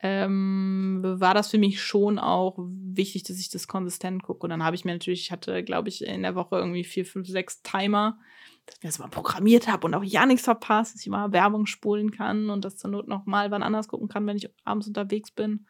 [0.00, 0.85] Ähm,
[1.20, 4.44] war das für mich schon auch wichtig, dass ich das konsistent gucke.
[4.44, 7.04] Und dann habe ich mir natürlich, ich hatte, glaube ich, in der Woche irgendwie vier,
[7.04, 8.18] fünf, sechs Timer,
[8.66, 11.66] dass ich das mal programmiert habe und auch ja nichts verpasst, dass ich mal Werbung
[11.66, 14.88] spulen kann und das zur Not noch mal wann anders gucken kann, wenn ich abends
[14.88, 15.66] unterwegs bin.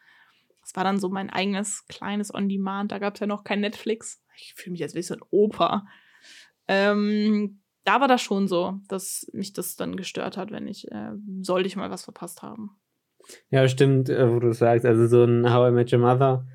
[0.62, 2.90] Das war dann so mein eigenes kleines On-Demand.
[2.90, 4.22] Da gab es ja noch kein Netflix.
[4.36, 5.86] Ich fühle mich, wäre ich so ein Opa.
[6.68, 11.12] Ähm, da war das schon so, dass mich das dann gestört hat, wenn ich, äh,
[11.40, 12.76] sollte ich mal was verpasst haben.
[13.50, 16.46] Ja, stimmt, äh, wo du sagst, also so ein How I Met Your Mother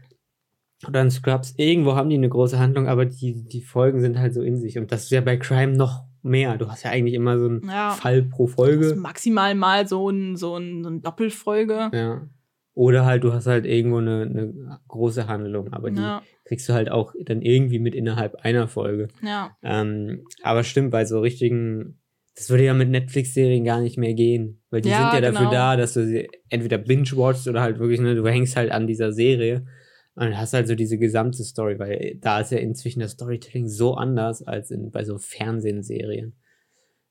[0.88, 4.34] oder ein Scrubs, irgendwo haben die eine große Handlung, aber die, die Folgen sind halt
[4.34, 4.78] so in sich.
[4.78, 6.58] Und das ist ja bei Crime noch mehr.
[6.58, 7.92] Du hast ja eigentlich immer so einen Ja.
[7.92, 8.96] Fall pro Folge.
[8.96, 11.90] Maximal mal so ein, so ein, so ein Doppelfolge.
[11.94, 12.28] Ja.
[12.74, 16.74] Oder halt, du hast halt irgendwo eine, eine große Handlung, aber die Ja, kriegst du
[16.74, 19.10] halt auch dann irgendwie mit innerhalb einer Folge.
[19.22, 19.56] ja.
[19.62, 22.00] Ähm, aber stimmt, bei so richtigen,
[22.42, 24.64] das würde ja mit Netflix-Serien gar nicht mehr gehen.
[24.72, 25.52] Weil die Ja, sind ja dafür genau.
[25.52, 29.14] da, dass du sie entweder binge-watchst oder halt wirklich, ne, du hängst halt an dieser
[29.14, 29.68] Serie
[30.16, 33.94] und hast halt so diese gesamte Story, weil da ist ja inzwischen das Storytelling so
[33.94, 36.34] anders als in, bei so Fernsehserien.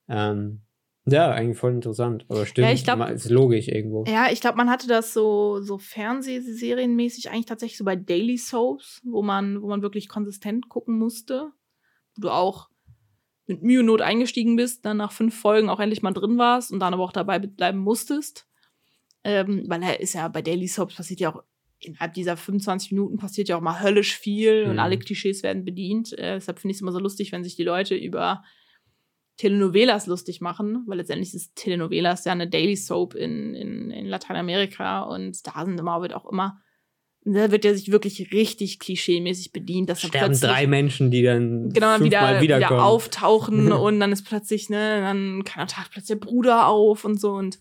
[0.08, 0.62] Ähm,
[1.06, 4.04] ja, eigentlich voll interessant, aber stimmt, Ja, ich glaub- ist logisch irgendwo.
[4.06, 9.00] Ja, ich glaube, man hatte das so, so Fernsehserienmäßig eigentlich tatsächlich so bei Daily Soaps,
[9.04, 11.52] wo man, wo man wirklich konsistent gucken musste.
[12.16, 12.69] Wo du auch
[13.50, 16.72] mit Mühe und Not eingestiegen bist, dann nach fünf Folgen auch endlich mal drin warst
[16.72, 18.46] und dann aber auch dabei bleiben musstest.
[19.22, 21.42] Ähm, weil er ist ja bei Daily Soaps passiert ja auch
[21.78, 24.78] innerhalb dieser 25 Minuten passiert ja auch mal höllisch viel und Mhm.
[24.78, 26.12] alle Klischees werden bedient.
[26.12, 28.42] Äh, deshalb finde ich es immer so lustig, wenn sich die Leute über
[29.36, 35.00] Telenovelas lustig machen, weil letztendlich ist Telenovelas ja eine Daily Soap in, in, in Lateinamerika
[35.02, 36.60] und da sind immer, wird auch immer,
[37.24, 41.22] da wird ja sich wirklich richtig klischeemäßig bedient, dass dann Sterben plötzlich drei Menschen, die
[41.22, 46.26] dann genau wieder, wieder auftauchen und dann ist plötzlich, ne, dann kann taucht plötzlich der
[46.26, 47.58] Bruder auf und so und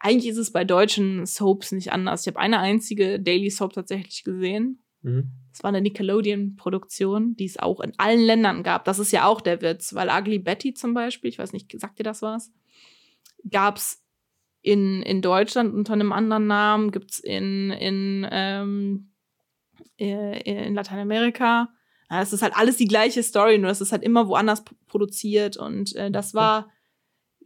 [0.00, 2.22] eigentlich ist es bei deutschen Soaps nicht anders.
[2.22, 4.82] Ich habe eine einzige Daily Soap tatsächlich gesehen.
[5.02, 5.30] Mhm.
[5.52, 8.84] Das war eine Nickelodeon-Produktion, die es auch in allen Ländern gab.
[8.84, 11.98] Das ist ja auch der Witz, weil Ugly Betty zum Beispiel, ich weiß nicht, sagt
[11.98, 12.52] dir das was?
[13.50, 14.04] Gab es
[14.68, 19.12] in, in Deutschland unter einem anderen Namen, gibt es in, in, ähm,
[19.98, 21.70] äh, in Lateinamerika.
[22.10, 25.56] Ja, das ist halt alles die gleiche Story, nur das ist halt immer woanders produziert
[25.56, 26.70] und äh, das war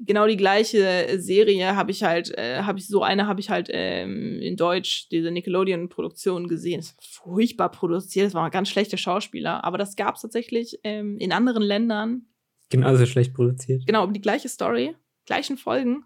[0.00, 3.68] genau die gleiche Serie habe ich halt, äh, habe ich so eine habe ich halt
[3.70, 6.80] ähm, in Deutsch diese Nickelodeon-Produktion gesehen.
[6.80, 11.18] Das war furchtbar produziert, das waren ganz schlechte Schauspieler, aber das gab es tatsächlich ähm,
[11.18, 12.26] in anderen Ländern.
[12.68, 13.86] Genauso schlecht produziert.
[13.86, 16.04] Genau, die gleiche Story, gleichen Folgen,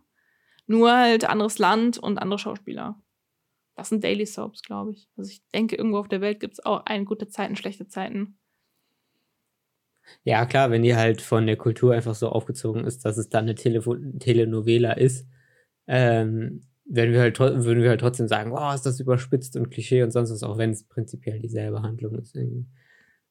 [0.67, 3.01] nur halt anderes Land und andere Schauspieler.
[3.77, 5.09] Das sind Daily Soaps, glaube ich.
[5.17, 8.39] Also ich denke, irgendwo auf der Welt gibt es auch ein gute Zeiten, schlechte Zeiten.
[10.25, 13.45] Ja, klar, wenn die halt von der Kultur einfach so aufgezogen ist, dass es dann
[13.45, 15.27] eine Telefo Telenovela ist,
[15.87, 20.03] ähm, werden wir halt würden wir halt trotzdem sagen, wow, ist das überspitzt und Klischee
[20.03, 22.37] und sonst was, auch wenn es prinzipiell dieselbe Handlung ist.
[22.37, 22.67] Irgendwie.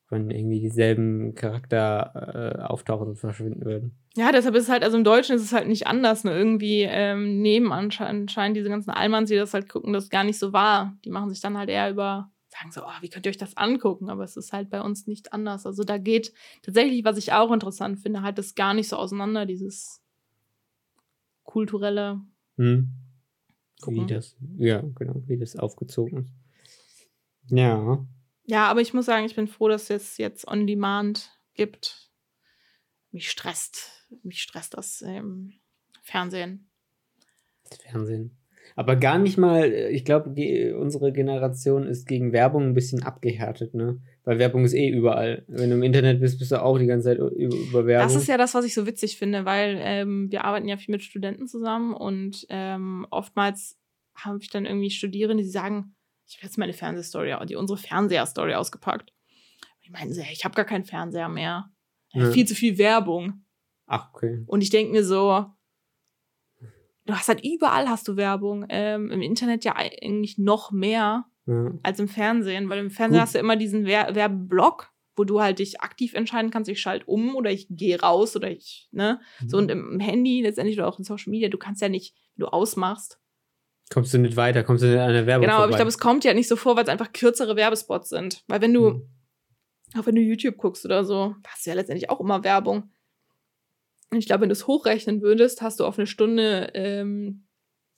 [0.10, 3.98] Wenn irgendwie dieselben Charakter äh, auftauchen und verschwinden würden.
[4.16, 6.24] Ja, deshalb ist es halt, also im Deutschen ist es halt nicht anders.
[6.24, 6.32] Ne?
[6.32, 10.54] Irgendwie ähm, nehmen anscheinend, diese ganzen Allmanns, die das halt gucken, das gar nicht so
[10.54, 10.96] wahr.
[11.04, 13.58] Die machen sich dann halt eher über, sagen so, oh, wie könnt ihr euch das
[13.58, 14.10] angucken?
[14.10, 15.66] Aber es ist halt bei uns nicht anders.
[15.66, 19.48] Also da geht tatsächlich, was ich auch interessant finde, halt das gar nicht so auseinander,
[19.48, 20.02] dieses
[21.44, 22.22] kulturelle.
[22.58, 22.90] Hm?
[23.88, 26.34] Wie das, ja, genau, wie das aufgezogen ist.
[27.50, 28.06] Ja.
[28.46, 32.12] Ja, aber ich muss sagen, ich bin froh, dass es jetzt On Demand gibt.
[33.12, 35.54] Mich stresst, mich stresst das ähm,
[36.02, 36.70] Fernsehen.
[37.70, 38.38] Das Fernsehen.
[38.76, 40.30] Aber gar nicht mal, äh, ich glaube,
[40.78, 44.02] unsere Generation ist gegen Werbung ein bisschen abgehärtet, ne?
[44.24, 45.44] Weil Werbung ist eh überall.
[45.48, 48.08] Wenn du im Internet bist, bist du auch die ganze Zeit über, über Werbung.
[48.08, 50.92] Das ist ja das, was ich so witzig finde, weil ähm, wir arbeiten ja viel
[50.92, 53.78] mit Studenten zusammen und ähm, oftmals
[54.16, 55.95] habe ich dann irgendwie Studierende, die sagen,
[56.28, 59.14] ich habe jetzt meine Fernsehstory, die unsere Fernseher-Story ausgepackt.
[59.86, 61.70] Die meinen so, ich habe gar keinen Fernseher mehr.
[62.14, 62.32] Ja.
[62.32, 63.46] Viel zu viel Werbung.
[63.86, 64.44] Ach, okay.
[64.48, 65.46] Und ich denke mir so,
[67.06, 68.66] du hast halt überall hast du Werbung.
[68.70, 71.72] Ähm, Im Internet ja eigentlich noch mehr Ja.
[71.84, 73.22] als im Fernsehen, weil im Fernsehen Gut.
[73.28, 77.06] hast du immer diesen Wer Werbeblock, wo du halt dich aktiv entscheiden kannst, ich schalte
[77.06, 79.22] um oder ich gehe raus oder ich, ne?
[79.46, 82.46] So und im Handy letztendlich oder auch in Social Media, du kannst ja nicht, wenn
[82.46, 83.20] du ausmachst,
[83.92, 86.00] Kommst du nicht weiter, kommst du nicht an der Werbung Genau, aber ich glaube, es
[86.00, 88.44] kommt ja nicht so vor, weil es einfach kürzere Werbespots sind.
[88.48, 89.10] Weil wenn du, Mhm.
[90.00, 92.92] auch wenn du YouTube guckst oder so, hast du ja letztendlich auch immer Werbung.
[94.12, 97.46] Und ich glaube, wenn du es hochrechnen würdest, hast du auf eine Stunde ähm,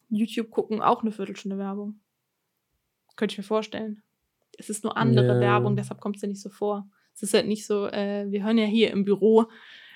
[0.10, 2.00] YouTube gucken auch eine Viertelstunde Werbung.
[3.16, 4.04] Könnte ich mir vorstellen.
[4.58, 5.40] Es ist nur andere Ja.
[5.40, 6.90] Werbung, deshalb kommt es ja nicht so vor.
[7.14, 9.46] Es ist halt nicht so, äh, wir hören ja hier im Büro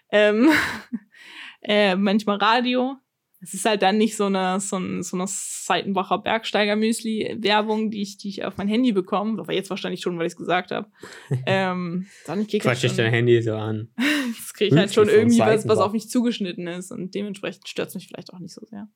[0.10, 0.49] ähm,
[1.62, 2.97] äh, manchmal Radio.
[3.43, 8.17] Es ist halt dann nicht so eine, so, ein, so eine Seitenbacher Bergsteiger-Müsli-Werbung, die ich,
[8.17, 9.41] die ich auf mein Handy bekomme.
[9.41, 10.88] Aber jetzt wahrscheinlich schon, weil ich es gesagt habe.
[11.47, 13.89] ähm, ich krieg halt Quatsch dich schon, dein Handy so an.
[13.97, 16.91] das krieg ich halt schon Müsli von irgendwie was, was auf mich zugeschnitten ist.
[16.91, 18.88] Und dementsprechend stört es mich vielleicht auch nicht so sehr.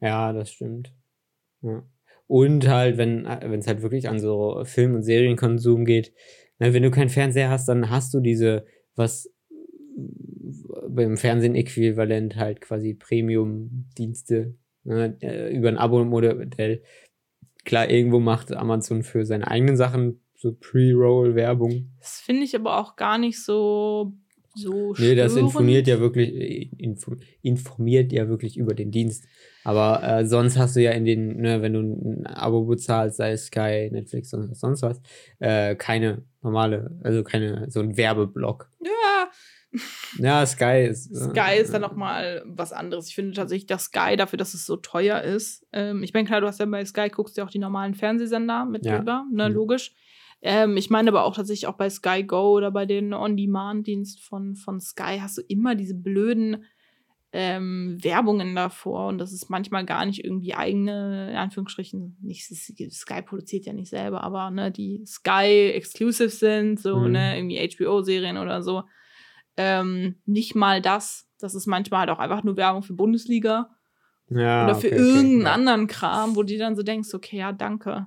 [0.00, 0.92] Ja, das stimmt.
[1.62, 1.82] Ja.
[2.26, 6.12] Und halt, wenn es halt wirklich an so Film- und Serienkonsum geht,
[6.58, 9.32] ne, wenn du keinen Fernseher hast, dann hast du diese, was
[10.88, 16.82] beim Fernsehen äquivalent halt quasi Premium-Dienste ne, äh, über ein Abo-Modell.
[17.64, 21.90] Klar, irgendwo macht Amazon für seine eigenen Sachen so Pre-Roll-Werbung.
[21.98, 24.12] Das finde ich aber auch gar nicht so,
[24.54, 29.26] so Nee, das informiert ja wirklich, äh, info, informiert ja wirklich über den Dienst.
[29.64, 33.32] Aber äh, sonst hast du ja in den, ne, wenn du ein Abo bezahlst, sei
[33.32, 35.00] es Sky, Netflix, sonst, sonst was,
[35.40, 38.70] äh, keine normale, also keine, so ein Werbeblock.
[38.82, 39.28] Ja,
[40.18, 41.10] Ja, Sky ist.
[41.12, 43.08] äh, Sky ist dann noch mal was anderes.
[43.08, 45.66] Ich finde tatsächlich, dass Sky dafür, dass es so teuer ist.
[45.72, 48.64] Ähm, ich meine, klar, du hast ja bei Sky guckst ja auch die normalen Fernsehsender
[48.64, 48.98] mit Ja.
[48.98, 49.54] drüber, ne, Mhm.
[49.54, 49.94] logisch.
[50.40, 54.54] Ähm, ich meine aber auch tatsächlich auch bei Sky Go oder bei den On-Demand-Dienst von,
[54.54, 56.64] von Sky hast du immer diese blöden
[57.32, 63.20] ähm, Werbungen davor und das ist manchmal gar nicht irgendwie eigene, in Anführungsstrichen, nicht Sky
[63.20, 67.12] produziert ja nicht selber, aber ne, die Sky Exclusive sind, so, Mhm.
[67.12, 68.84] ne, irgendwie HBO-Serien oder so.
[69.58, 71.28] Ähm, nicht mal das.
[71.38, 73.70] Das ist manchmal halt auch einfach nur Werbung für Bundesliga
[74.30, 75.52] Ja, oder für okay, okay, irgendeinen ja.
[75.52, 78.06] anderen Kram, wo du dir dann so denkst, okay, ja, danke.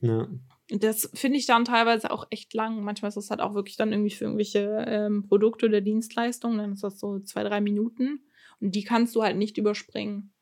[0.00, 0.26] Ja.
[0.68, 2.82] Das finde ich dann teilweise auch echt lang.
[2.82, 6.58] Manchmal ist das halt auch wirklich dann irgendwie für irgendwelche ähm, Produkte oder Dienstleistungen.
[6.58, 8.24] Dann ist das so zwei, drei Minuten.
[8.60, 10.32] Und die kannst du halt nicht überspringen.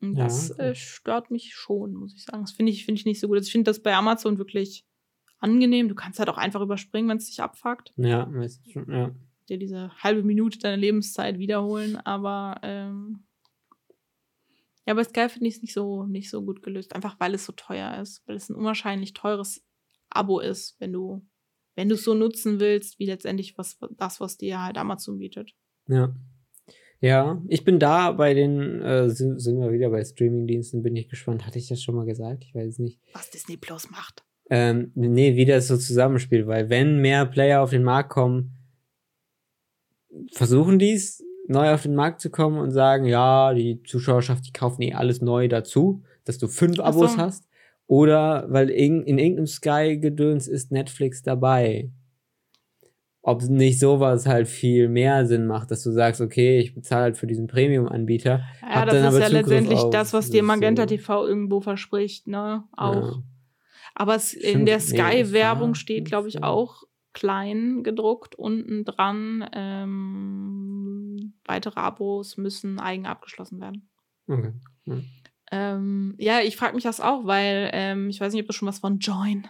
[0.00, 0.70] Und Ja, das okay.
[0.70, 2.42] äh, stört mich schon, muss ich sagen.
[2.42, 3.36] Das finde ich, finde ich nicht so gut.
[3.36, 4.86] Also ich finde das bei Amazon wirklich
[5.38, 5.88] angenehm.
[5.88, 7.92] Du kannst halt auch einfach überspringen, wenn es dich abfuckt.
[7.96, 9.14] Ja, weißt du schon, ja.
[9.48, 11.96] Dir diese halbe Minute deiner Lebenszeit wiederholen.
[11.96, 13.24] Aber ähm,
[14.86, 16.94] ja, bei Sky finde ich es nicht so, nicht so gut gelöst.
[16.94, 18.26] Einfach weil es so teuer ist.
[18.26, 19.64] Weil es ein unwahrscheinlich teures
[20.08, 21.26] Abo ist, wenn du,
[21.74, 25.52] wenn du es so nutzen willst, wie letztendlich was, das, was dir halt Amazon bietet.
[25.88, 26.14] Ja.
[27.00, 31.08] Ja, ich bin da bei den, äh, sind, sind wir wieder bei Streamingdiensten, bin ich
[31.08, 31.46] gespannt.
[31.46, 32.44] Hatte ich das schon mal gesagt?
[32.44, 33.00] Ich weiß es nicht.
[33.12, 34.25] Was Disney Plus macht.
[34.48, 38.52] Ähm, nee, wie das so zusammenspielt, weil wenn mehr Player auf den Markt kommen,
[40.32, 44.82] versuchen dies neu auf den Markt zu kommen und sagen, ja, die Zuschauerschaft, die kaufen
[44.82, 46.82] eh alles neu dazu, dass du fünf so.
[46.82, 47.44] Abos hast.
[47.86, 51.90] Oder weil in, in irgendeinem Sky-Gedöns ist Netflix dabei.
[53.22, 57.16] Ob nicht sowas halt viel mehr Sinn macht, dass du sagst, okay, ich bezahle halt
[57.16, 58.42] für diesen Premium-Anbieter.
[58.62, 62.64] Ja, das ist ja Zugriff letztendlich das, was dir so- Magenta TV irgendwo verspricht, ne?
[62.76, 62.94] Auch.
[62.94, 63.22] Ja.
[63.98, 69.48] Aber es, in der nee, Sky-Werbung ja, steht, glaube ich, auch klein gedruckt unten dran,
[69.52, 73.88] ähm, weitere Abos müssen eigen abgeschlossen werden.
[74.28, 74.52] Okay.
[75.50, 78.68] Ähm, ja, ich frage mich das auch, weil ähm, ich weiß nicht, ob du schon
[78.68, 79.48] was von Join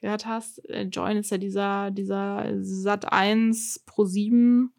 [0.00, 0.66] gehört hast.
[0.70, 4.72] Äh, Join ist ja dieser, dieser Sat 1 Pro 7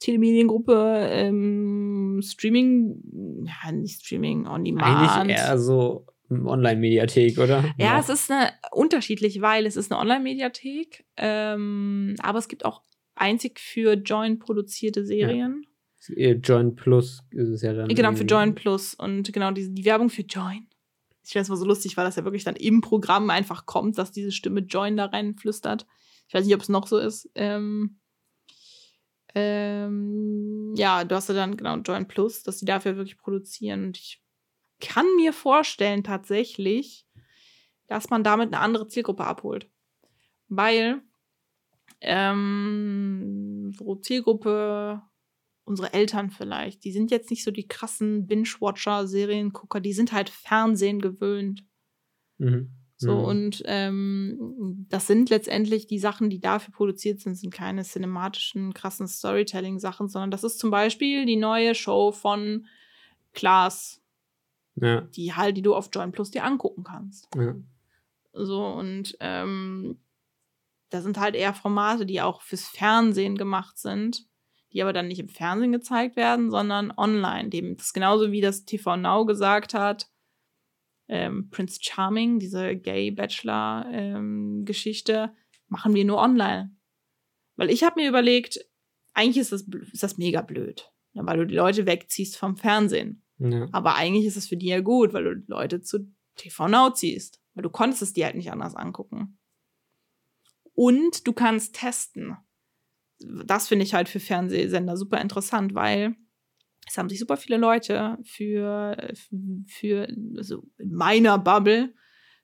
[0.00, 4.86] Telemediengruppe, ähm, Streaming, ja, nicht Streaming, on demand.
[4.86, 7.64] Eigentlich eher so Online-Mediathek, oder?
[7.78, 12.82] Ja, es ist eine unterschiedlich, weil es ist eine Online-Mediathek, ähm, aber es gibt auch
[13.14, 15.66] einzig für Join produzierte Serien.
[16.14, 17.88] Ihr Join Plus ist es ja dann.
[17.88, 18.24] Genau, für.
[18.24, 18.94] Join Plus.
[18.94, 20.68] Und genau, die, die Werbung für Join.
[21.24, 23.98] Ich finde es mal so lustig, weil das ja wirklich dann im Programm einfach kommt,
[23.98, 25.86] dass diese Stimme Join da reinflüstert.
[26.28, 27.28] Ich weiß nicht, ob es noch so ist.
[27.34, 27.98] Ähm,
[29.34, 33.86] ähm, ja, du hast ja dann genau Join Plus, dass die dafür wirklich produzieren.
[33.86, 34.22] Und ich
[34.80, 37.06] kann mir vorstellen, tatsächlich,
[37.86, 39.70] dass man damit eine andere Zielgruppe abholt.
[40.48, 41.02] Weil
[42.00, 45.02] ähm, so Zielgruppe
[45.64, 50.30] unsere Eltern vielleicht, die sind jetzt nicht so die krassen Binge-Watcher, Seriengucker, die sind halt
[50.30, 51.64] Fernsehen gewöhnt.
[52.38, 52.70] Mhm.
[52.98, 53.24] So, Mhm.
[53.24, 59.06] und ähm, das sind letztendlich die Sachen, die dafür produziert sind, sind keine cinematischen, krassen
[59.08, 62.66] Storytelling-Sachen, sondern das ist zum Beispiel die neue Show von
[63.34, 64.00] Klaas,
[64.76, 67.28] Ja, die halt, die du auf Join Plus dir angucken kannst.
[67.34, 67.56] ja.
[68.38, 69.98] So, und ähm,
[70.90, 74.26] da sind halt eher Formate, die auch fürs Fernsehen gemacht sind,
[74.72, 77.48] die aber dann nicht im Fernsehen gezeigt werden, sondern online.
[77.48, 80.10] Dem, das ist genauso wie das TV Now gesagt hat,
[81.08, 85.30] ähm, Prince Charming, diese Gay-Bachelor-Geschichte, ähm,
[85.68, 86.76] machen wir nur online.
[87.56, 88.58] Weil ich habe mir überlegt,
[89.14, 89.62] eigentlich ist das,
[89.92, 93.22] ist das mega blöd, ne, weil du die Leute wegziehst vom Fernsehen.
[93.38, 93.68] Ja.
[93.72, 97.40] Aber eigentlich ist es für die ja gut, weil du Leute zu TV Now ziehst.
[97.54, 99.38] Weil du konntest es dir halt nicht anders angucken.
[100.74, 102.36] Und du kannst testen.
[103.18, 106.16] Das finde ich halt für Fernsehsender super interessant, weil
[106.86, 109.12] es haben sich super viele Leute für,
[109.66, 111.94] für also in meiner Bubble,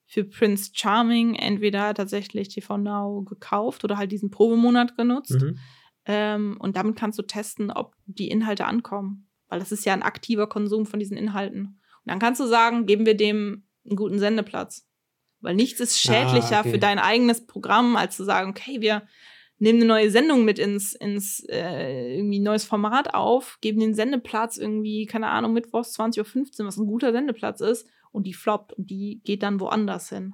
[0.07, 5.41] für Prince Charming entweder tatsächlich TV Now gekauft oder halt diesen Probemonat genutzt.
[5.41, 5.59] Mhm.
[6.05, 9.29] Ähm, und damit kannst du testen, ob die Inhalte ankommen.
[9.53, 11.67] Weil das ist ja ein aktiver Konsum von diesen Inhalten.
[11.67, 14.89] Und dann kannst du sagen, geben wir dem einen guten Sendeplatz.
[15.43, 16.71] Weil nichts ist schädlicher ah, okay.
[16.71, 19.03] für dein eigenes Programm, als zu sagen, okay, wir
[19.59, 24.57] nehmen eine neue Sendung mit ins, ins äh, irgendwie neues Format auf, geben den Sendeplatz
[24.57, 28.89] irgendwie, keine Ahnung, mittwochs 20.15 Uhr, was ein guter Sendeplatz ist, und die floppt und
[28.89, 30.33] die geht dann woanders hin.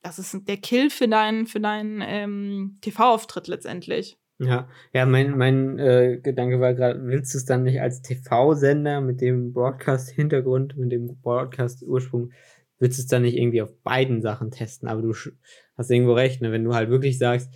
[0.00, 4.18] Das ist der Kill für deinen für deinen ähm, TV-Auftritt letztendlich.
[4.40, 9.02] Ja, ja, mein, mein äh, Gedanke war gerade, willst du es dann nicht als TV-Sender
[9.02, 12.32] mit dem Broadcast-Hintergrund, mit dem Broadcast-Ursprung,
[12.78, 14.88] willst du es dann nicht irgendwie auf beiden Sachen testen?
[14.88, 16.52] Aber du hast irgendwo recht, ne?
[16.52, 17.50] wenn du halt wirklich sagst,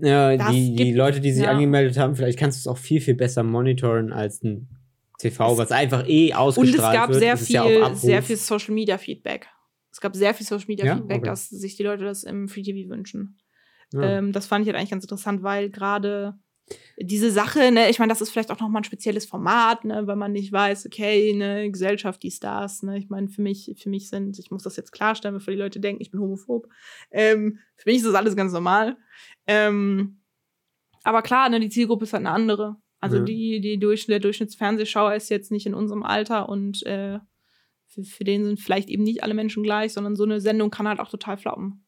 [0.00, 1.50] ja, die, die Leute, die sich ja.
[1.50, 4.68] angemeldet haben, vielleicht kannst du es auch viel, viel besser monitoren als ein
[5.18, 6.84] TV, was einfach eh ausgestrahlt wird.
[6.84, 7.20] Und es gab wird.
[7.20, 9.48] sehr viel, ja sehr viel Social Media Feedback.
[9.90, 10.96] Es gab sehr viel Social Media ja?
[10.96, 11.26] Feedback, okay.
[11.26, 13.36] dass sich die Leute das im Free TV wünschen.
[13.92, 14.18] Ja.
[14.18, 16.38] Ähm, das fand ich halt eigentlich ganz interessant, weil gerade
[16.98, 20.16] diese Sache, ne, ich meine, das ist vielleicht auch nochmal ein spezielles Format, ne, weil
[20.16, 24.08] man nicht weiß, okay, ne, Gesellschaft, die Stars, ne, ich meine, für mich, für mich
[24.08, 26.68] sind, ich muss das jetzt klarstellen, bevor die Leute denken, ich bin homophob.
[27.10, 28.96] Ähm, für mich ist das alles ganz normal.
[29.46, 30.20] Ähm,
[31.02, 32.76] aber klar, ne, die Zielgruppe ist halt eine andere.
[33.00, 33.24] Also ja.
[33.24, 37.18] die, die Durch der Durchschnittsfernsehschauer ist jetzt nicht in unserem Alter und äh,
[37.88, 40.86] für, für den sind vielleicht eben nicht alle Menschen gleich, sondern so eine Sendung kann
[40.86, 41.81] halt auch total floppen.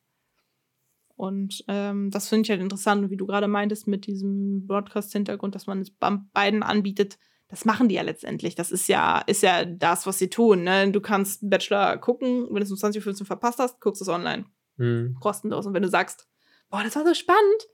[1.17, 5.67] Und ähm, das finde ich halt interessant, wie du gerade meintest mit diesem Broadcast-Hintergrund, dass
[5.67, 7.19] man es beiden anbietet.
[7.49, 8.57] Das machen die ja letztendlich.
[8.57, 10.65] Das ist ja, ist ja das, was sie tun.
[10.65, 10.91] Ne?
[10.91, 14.09] Du kannst Bachelor gucken, wenn du es um 20.15 Uhr verpasst hast, guckst du es
[14.09, 14.47] online.
[14.77, 15.17] Mhm.
[15.21, 15.67] Kostenlos.
[15.67, 16.29] Und wenn du sagst,
[16.69, 17.69] boah, das war so spannend,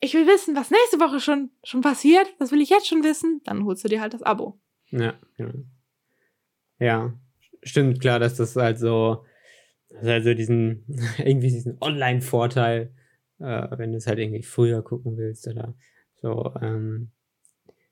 [0.00, 3.40] ich will wissen, was nächste Woche schon, schon passiert, das will ich jetzt schon wissen,
[3.44, 4.60] dann holst du dir halt das Abo.
[4.90, 5.64] Ja, genau.
[6.78, 7.14] Ja,
[7.62, 9.24] stimmt, klar, dass das halt so
[10.02, 10.84] also diesen,
[11.18, 12.90] irgendwie diesen Online-Vorteil,
[13.38, 15.74] äh, wenn du es halt irgendwie früher gucken willst oder
[16.20, 17.10] so, ähm,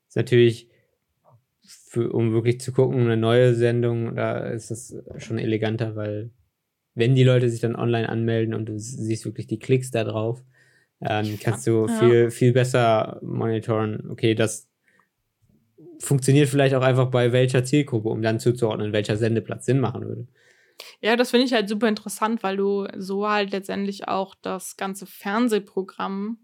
[0.07, 0.69] ist natürlich,
[1.67, 6.31] für, um wirklich zu gucken, eine neue Sendung, da ist das schon eleganter, weil
[6.93, 10.43] wenn die Leute sich dann online anmelden und du siehst wirklich die Klicks da drauf,
[11.01, 11.99] ähm, kannst du ja.
[11.99, 14.69] viel, viel besser monitoren, okay, das
[15.99, 20.27] funktioniert vielleicht auch einfach bei welcher Zielgruppe, um dann zuzuordnen, welcher Sendeplatz Sinn machen würde.
[21.01, 25.05] Ja, das finde ich halt super interessant, weil du so halt letztendlich auch das ganze
[25.05, 26.37] Fernsehprogramm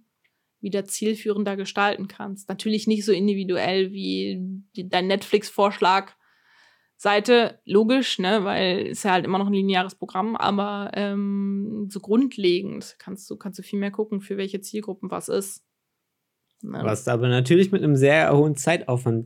[0.61, 2.47] wieder zielführender gestalten kannst.
[2.47, 6.13] Natürlich nicht so individuell wie dein Netflix-Vorschlag.
[6.95, 11.99] Seite, logisch, ne, weil es ja halt immer noch ein lineares Programm, aber ähm, so
[11.99, 15.65] grundlegend kannst du, kannst du viel mehr gucken, für welche Zielgruppen was ist.
[16.61, 16.79] Ne?
[16.83, 19.25] Was aber natürlich mit einem sehr hohen Zeitaufwand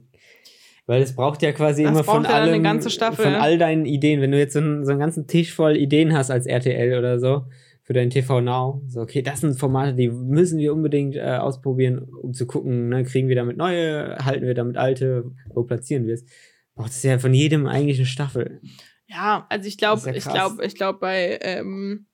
[0.85, 4.21] weil es braucht ja quasi das immer von allem, von all deinen Ideen.
[4.21, 7.19] Wenn du jetzt so einen, so einen ganzen Tisch voll Ideen hast als RTL oder
[7.19, 7.45] so,
[7.85, 12.09] für dein TV Now, so, okay, das sind Formate, die müssen wir unbedingt äh, ausprobieren,
[12.21, 16.15] um zu gucken, ne, kriegen wir damit neue, halten wir damit alte, wo platzieren wir
[16.15, 16.25] es.
[16.73, 18.59] Braucht es ja von jedem eigentlich eine Staffel.
[19.05, 22.07] Ja, also ich glaube, ja ich glaube, ich glaube bei, ähm,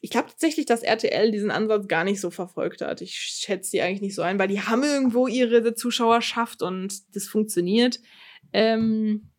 [0.00, 3.00] ich glaube tatsächlich, dass RTL diesen Ansatz gar nicht so verfolgt hat.
[3.00, 7.26] Ich schätze die eigentlich nicht so ein, weil die haben irgendwo ihre Zuschauerschaft und das
[7.26, 8.00] funktioniert.
[8.52, 9.32] Ähm,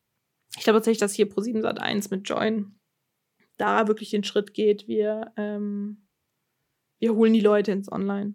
[0.57, 2.79] ich glaube tatsächlich, dass hier Pro7 Sat 1 mit Join
[3.57, 4.87] da wirklich den Schritt geht.
[4.87, 6.07] Wir, ähm,
[6.99, 8.33] wir holen die Leute ins Online.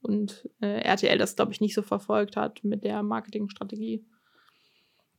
[0.00, 4.06] Und äh, RTL das, glaube ich, nicht so verfolgt hat mit der Marketingstrategie.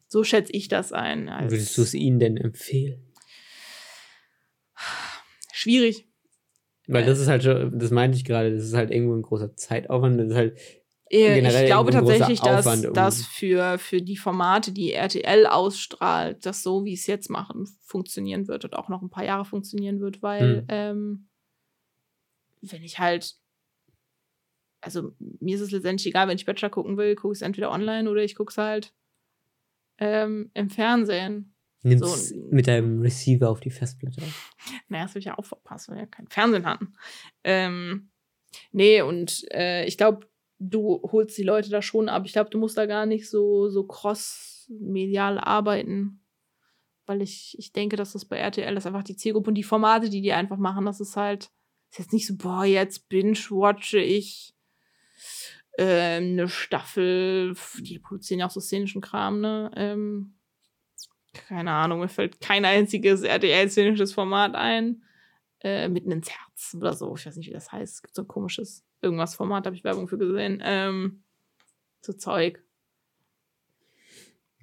[0.07, 1.27] So schätze ich das ein.
[1.27, 3.13] Würdest du es ihnen denn empfehlen?
[5.53, 6.08] Schwierig.
[6.91, 9.55] Weil das ist halt schon, das meinte ich gerade, das ist halt irgendwo ein großer
[9.55, 10.57] Zeitaufwand, das ist halt
[11.11, 16.85] ich glaube tatsächlich, dass um das für, für die Formate, die RTL ausstrahlt, das so,
[16.85, 20.59] wie es jetzt machen, funktionieren wird und auch noch ein paar Jahre funktionieren wird, weil
[20.59, 20.65] hm.
[20.67, 21.29] ähm,
[22.61, 23.35] wenn ich halt,
[24.81, 27.71] also mir ist es letztendlich egal, wenn ich Bachelor gucken will, gucke ich es entweder
[27.71, 28.93] online oder ich gucke es halt
[29.97, 31.48] ähm, im Fernsehen.
[31.81, 34.21] Nimmst so, mit deinem Receiver auf die Festplatte.
[34.89, 36.93] Naja, das will ich ja auch verpassen, weil wir ja kein Fernsehen hatten.
[37.43, 38.09] Ähm,
[38.71, 40.27] nee, und äh, ich glaube,
[40.59, 42.23] du holst die Leute da schon ab.
[42.25, 46.21] Ich glaube, du musst da gar nicht so, so cross-medial arbeiten.
[47.05, 50.09] Weil ich, ich denke, dass das bei RTL ist einfach die Zielgruppe und die Formate,
[50.09, 51.49] die die einfach machen, das ist halt,
[51.89, 54.53] ist jetzt nicht so, boah, jetzt binge-watche ich
[55.77, 59.71] äh, eine Staffel, die produzieren ja auch so szenischen Kram, ne?
[59.75, 60.35] Ähm,
[61.33, 65.03] keine Ahnung, mir fällt kein einziges RTL-szenisches Format ein.
[65.61, 67.13] Äh, mitten ins Herz oder so.
[67.17, 67.95] Ich weiß nicht, wie das heißt.
[67.95, 70.61] Es gibt so ein komisches irgendwas Format, habe ich Werbung für gesehen.
[70.63, 71.23] Ähm,
[72.01, 72.63] so Zeug.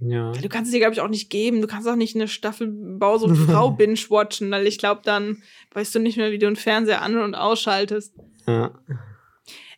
[0.00, 0.32] Ja.
[0.32, 1.60] Du kannst es dir, glaube ich, auch nicht geben.
[1.60, 5.42] Du kannst auch nicht eine Staffel Bau so Frau binge-watchen, weil ich glaube, dann
[5.72, 8.14] weißt du nicht mehr, wie du einen Fernseher an- und ausschaltest.
[8.46, 8.78] Ja.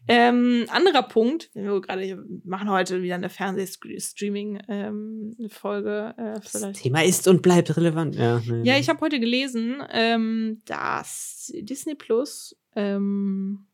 [0.09, 6.15] Ähm, anderer Punkt, wir gerade machen heute wieder eine Fernsehstreaming-Folge.
[6.17, 6.73] äh, Das.
[6.73, 8.17] Thema ist und bleibt relevant.
[8.17, 13.67] Ja, nee, Ja, ich habe heute gelesen, ähm, dass Disney Plus, ähm,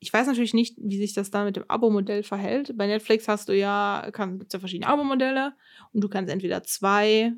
[0.00, 2.76] ich weiß natürlich nicht, wie sich das da mit dem Abo-Modell verhält.
[2.76, 5.54] Bei Netflix hast du ja, gibt es ja verschiedene Abo-Modelle
[5.92, 7.32] und du kannst entweder zwei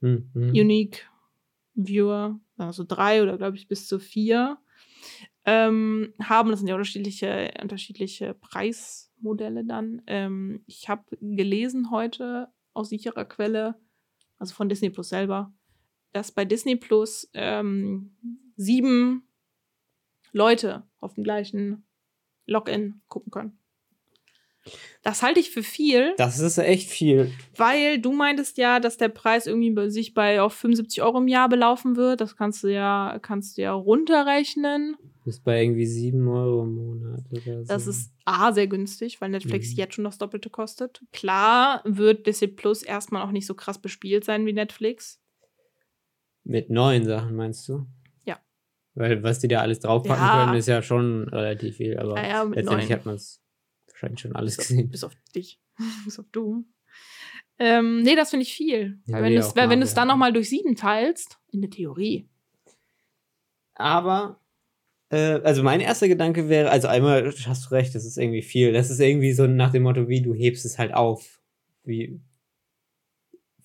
[0.00, 0.50] Hm, hm.
[0.50, 1.10] Unique
[1.74, 4.58] Viewer, also drei oder glaube ich bis zu vier,
[5.48, 6.50] ähm, haben.
[6.50, 10.02] Das sind ja unterschiedliche, unterschiedliche Preismodelle dann.
[10.06, 13.80] Ähm, ich habe gelesen heute aus sicherer Quelle,
[14.38, 15.54] also von Disney Plus selber,
[16.12, 18.14] dass bei Disney Plus ähm,
[18.56, 19.26] sieben
[20.32, 21.86] Leute auf dem gleichen
[22.44, 23.57] Login gucken können.
[25.02, 26.14] Das halte ich für viel.
[26.18, 27.30] Das ist echt viel.
[27.56, 31.48] Weil du meintest ja, dass der Preis irgendwie sich bei auf 75 Euro im Jahr
[31.48, 32.20] belaufen wird.
[32.20, 34.96] Das kannst du ja, kannst du ja runterrechnen.
[35.24, 37.68] Ist bei irgendwie 7 Euro im Monat oder so.
[37.68, 39.76] Das ist A, sehr günstig, weil Netflix Mhm.
[39.76, 41.02] jetzt schon das Doppelte kostet.
[41.12, 45.20] Klar wird Disney Plus erstmal auch nicht so krass bespielt sein wie Netflix.
[46.44, 47.86] Mit neuen Sachen, meinst du?
[48.24, 48.38] Ja.
[48.94, 50.44] Weil was die da alles draufpacken Ja.
[50.46, 51.98] können, ist ja schon relativ viel.
[51.98, 52.92] Aber Ja, ja, letztendlich neuen.
[52.98, 53.42] hat man es
[53.98, 54.90] wahrscheinlich schon alles Bis auf, gesehen.
[54.90, 55.60] bis auf dich.
[56.04, 56.64] bis auf du.
[57.58, 59.00] Ähm, nee, das finde ich viel.
[59.06, 60.08] Ja, wenn wenn du es dann haben.
[60.08, 62.28] nochmal durch sieben teilst, in der Theorie.
[63.74, 64.40] Aber,
[65.10, 68.72] äh, also mein erster Gedanke wäre, also einmal hast du recht, das ist irgendwie viel.
[68.72, 71.40] Das ist irgendwie so nach dem Motto, wie du hebst es halt auf.
[71.84, 72.20] Wie,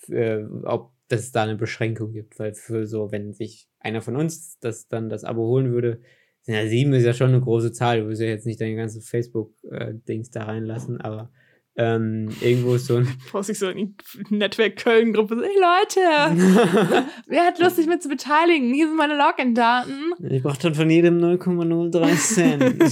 [0.09, 2.39] äh, ob dass es da eine Beschränkung gibt.
[2.39, 6.01] Weil für so, wenn sich einer von uns das dann das Abo holen würde,
[6.45, 8.01] ja sieben ist ja schon eine große Zahl.
[8.01, 11.31] Du willst ja jetzt nicht deine ganzen Facebook-Dings da reinlassen, aber
[11.75, 13.05] ähm, irgendwo ist so ein.
[13.31, 13.95] Vor sich so in
[14.29, 15.35] die Netzwerk Köln-Gruppe.
[15.41, 18.73] Hey Leute, wer hat Lust, sich mit zu beteiligen?
[18.73, 20.13] Hier sind meine Login-Daten.
[20.29, 22.15] ich brauche dann von jedem 0,03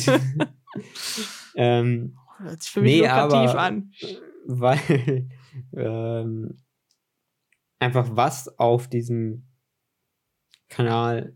[0.07, 0.21] Cent.
[1.55, 3.91] ähm, Hört sich für mich Nee, lukrativ aber- an.
[4.47, 5.29] weil
[5.75, 6.57] ähm,
[7.77, 9.43] einfach was auf diesem
[10.69, 11.35] Kanal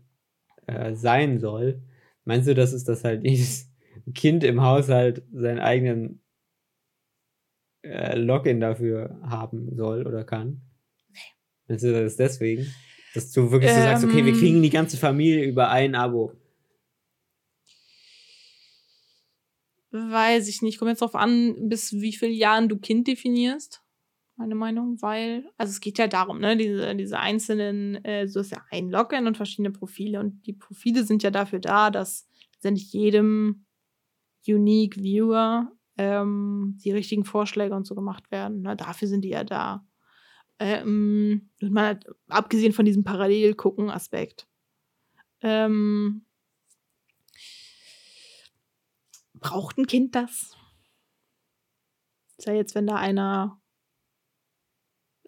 [0.66, 1.80] äh, sein soll.
[2.26, 3.70] Meinst du, dass es das halt jedes
[4.14, 6.22] Kind im Haushalt seinen eigenen
[7.82, 10.60] äh, Login dafür haben soll oder kann?
[11.68, 12.66] Meinst du, das ist deswegen?
[13.14, 14.38] Dass du wirklich so sagst, okay, wir Ähm.
[14.38, 16.32] kriegen die ganze Familie über ein Abo.
[19.90, 20.78] Weiß ich nicht.
[20.78, 23.82] Kommt jetzt drauf an, bis wie vielen Jahren du Kind definierst.
[24.38, 28.52] Meine Meinung, weil, also es geht ja darum, ne, diese, diese einzelnen, äh, so ist
[28.52, 30.20] ja ein Login und verschiedene Profile.
[30.20, 33.64] Und die Profile sind ja dafür da, dass letztendlich jedem
[34.46, 38.60] Unique Viewer ähm, die richtigen Vorschläge und so gemacht werden.
[38.60, 38.76] Ne?
[38.76, 39.86] Dafür sind die ja da.
[40.58, 44.46] Ähm, und man hat, abgesehen von diesem Parallel-Gucken-Aspekt.
[45.40, 46.26] Ähm,
[49.34, 50.56] braucht ein Kind das?
[52.36, 53.60] Ist ja jetzt, wenn da einer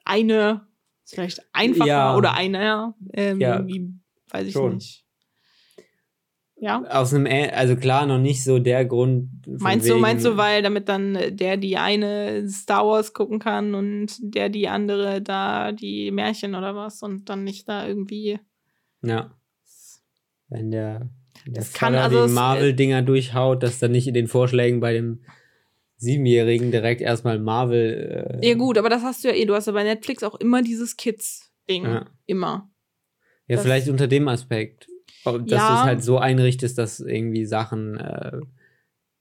[0.08, 0.66] eine
[1.04, 2.16] ist vielleicht einfacher Ja.
[2.16, 3.94] oder einer ähm, Ja, irgendwie,
[4.30, 4.74] weiß ich schon.
[4.76, 5.04] nicht.
[6.60, 6.82] Ja.
[6.90, 9.28] Aus einem, also klar, noch nicht so der Grund.
[9.46, 13.38] Meinst du, wegen- meinst du, weil damit dann äh, der die eine Star Wars gucken
[13.38, 18.40] kann und der die andere da die Märchen oder was und dann nicht da irgendwie.
[19.02, 19.30] Ja.
[20.48, 21.10] Wenn der,
[21.46, 24.94] der Das kann also die es- Marvel-Dinger durchhaut, dass dann nicht in den Vorschlägen bei
[24.94, 25.22] dem
[25.98, 28.38] Siebenjährigen direkt erstmal Marvel.
[28.40, 29.44] Äh, Ja, gut, aber das hast du ja eh.
[29.44, 31.84] Du hast ja bei Netflix auch immer dieses Kids-Ding.
[31.84, 32.06] Ja.
[32.26, 32.70] Immer.
[33.48, 34.86] Ja, das- vielleicht unter dem Aspekt.
[35.24, 35.68] Dass Ja.
[35.68, 38.38] du es halt so einrichtest, dass irgendwie Sachen äh,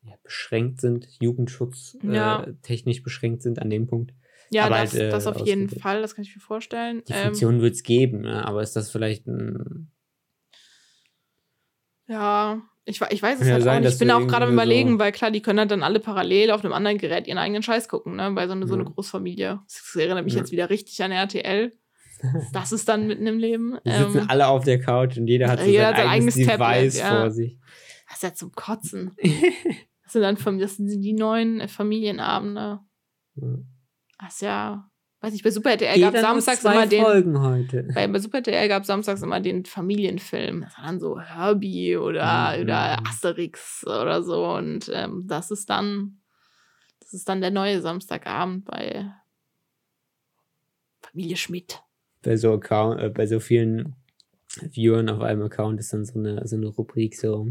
[0.04, 2.44] ja, beschränkt sind, Jugendschutz Ja.
[2.44, 4.14] äh, technisch beschränkt sind an dem Punkt.
[4.50, 5.68] Ja, das, halt, äh, das auf jeden.
[5.70, 7.02] Fall, das kann ich mir vorstellen.
[7.08, 8.46] Die Ähm, Funktion wird es geben, ne?
[8.46, 9.92] aber ist das vielleicht ein.
[12.08, 13.94] Ja, ich, ich weiß es ja halt sein, auch nicht.
[13.94, 16.00] Ich bin auch gerade am irgendwie so- überlegen, weil klar, die können halt dann alle
[16.00, 18.32] parallel auf einem anderen Gerät ihren eigenen Scheiß gucken, ne?
[18.32, 18.90] Bei so eine, so eine Ja.
[18.90, 19.60] Großfamilie.
[19.68, 20.40] Das erinnert mich Ja.
[20.40, 21.74] jetzt wieder richtig an RTL.
[22.54, 23.78] Das ist dann mitten im Leben.
[23.86, 26.10] Die sitzen Ähm, alle auf der Couch und jeder hat so jeder sein hat sein
[26.10, 27.10] eigenes, eigenes Tablet, Device ja.
[27.20, 27.58] vor sich.
[28.08, 29.12] Das ist ja zum Kotzen.
[30.04, 32.80] Das sind dann das sind die neuen Familienabende.
[33.36, 34.90] Das ist ja,
[35.22, 37.04] weiß nicht, bei Super RTL gab samstags immer den.
[37.04, 37.84] Folgen heute.
[37.94, 40.62] Bei, bei Super RTL gab samstags immer den Familienfilm.
[40.62, 42.64] Das war dann so Herbie oder, Mhm.
[42.64, 44.46] oder Asterix oder so.
[44.46, 46.20] Und ähm, das ist dann,
[47.00, 49.12] das ist dann der neue Samstagabend bei
[51.02, 51.82] Familie Schmidt.
[52.22, 53.96] bei so Account, äh, bei so vielen
[54.72, 57.48] Viewern auf einem Account ist dann so eine, so eine Rubrik so.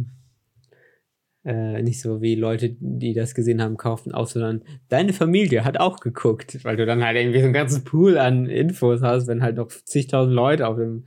[1.46, 5.78] Äh, nicht so wie Leute, die das gesehen haben, kaufen auf, sondern deine Familie hat
[5.78, 9.42] auch geguckt, weil du dann halt irgendwie so einen ganzen Pool an Infos hast, wenn
[9.42, 11.04] halt noch zigtausend Leute auf dem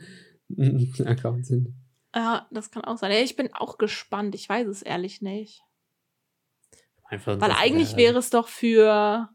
[1.06, 1.74] Account sind.
[2.16, 3.12] Ja, das kann auch sein.
[3.12, 4.34] Ich bin auch gespannt.
[4.34, 5.62] Ich weiß es ehrlich nicht.
[7.04, 9.28] Einfach Weil eigentlich wäre es doch für,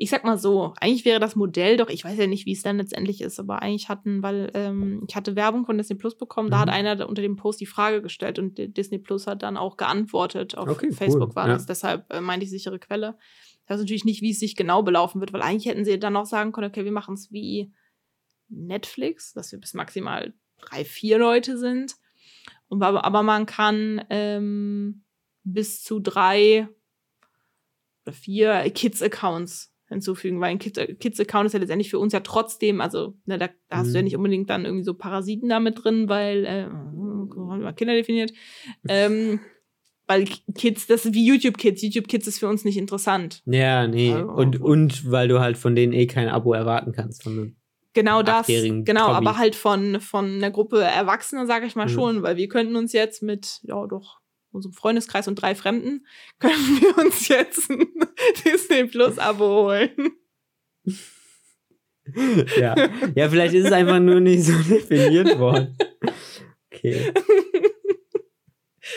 [0.00, 2.62] ich sag mal so, eigentlich wäre das Modell doch, ich weiß ja nicht, wie es
[2.62, 6.50] dann letztendlich ist, aber eigentlich hatten, weil ähm, ich hatte Werbung von Disney Plus bekommen,
[6.50, 6.74] da hat Mhm.
[6.74, 10.56] einer unter dem Post die Frage gestellt und Disney Plus hat dann auch geantwortet.
[10.56, 11.54] Auf Okay, cool, Facebook war ja.
[11.54, 13.18] das, deshalb äh, meinte ich sichere Quelle.
[13.64, 16.16] Ich weiß natürlich nicht, wie es sich genau belaufen wird, weil eigentlich hätten sie dann
[16.16, 17.72] auch sagen können, okay, wir machen es wie
[18.48, 21.96] Netflix, dass wir bis maximal drei, vier Leute sind.
[22.68, 25.02] Und, aber, aber man kann ähm,
[25.42, 26.68] bis zu drei
[28.06, 32.80] oder vier Kids-Accounts hinzufügen, weil ein Kids- Kids-Account ist ja letztendlich für uns ja trotzdem,
[32.80, 34.04] also ne, da, da hast du ja Mhm.
[34.04, 38.32] nicht unbedingt dann irgendwie so Parasiten damit drin, weil, äh, haben wir mal Kinder definiert,
[38.88, 39.40] ähm,
[40.06, 40.24] weil
[40.54, 41.82] Kids, das ist wie YouTube Kids.
[41.82, 43.42] YouTube Kids ist für uns nicht interessant.
[43.46, 44.12] Ja, nee.
[44.14, 47.22] Also, Und, und weil du halt von denen eh kein Abo erwarten kannst.
[47.22, 47.56] Von einem
[47.94, 49.16] Genau das, genau, Tommy.
[49.16, 51.90] aber halt von, von einer Gruppe Erwachsener, sage ich mal Mhm.
[51.90, 54.20] schon, weil wir könnten uns jetzt mit, ja doch,
[54.52, 56.06] unserem Freundeskreis und drei Fremden,
[56.38, 57.86] können wir uns jetzt ein
[58.44, 59.90] Disney Plus Abo holen.
[62.56, 62.74] ja.
[63.14, 65.76] ja, vielleicht ist es einfach nur nicht so definiert worden.
[66.72, 67.12] Okay.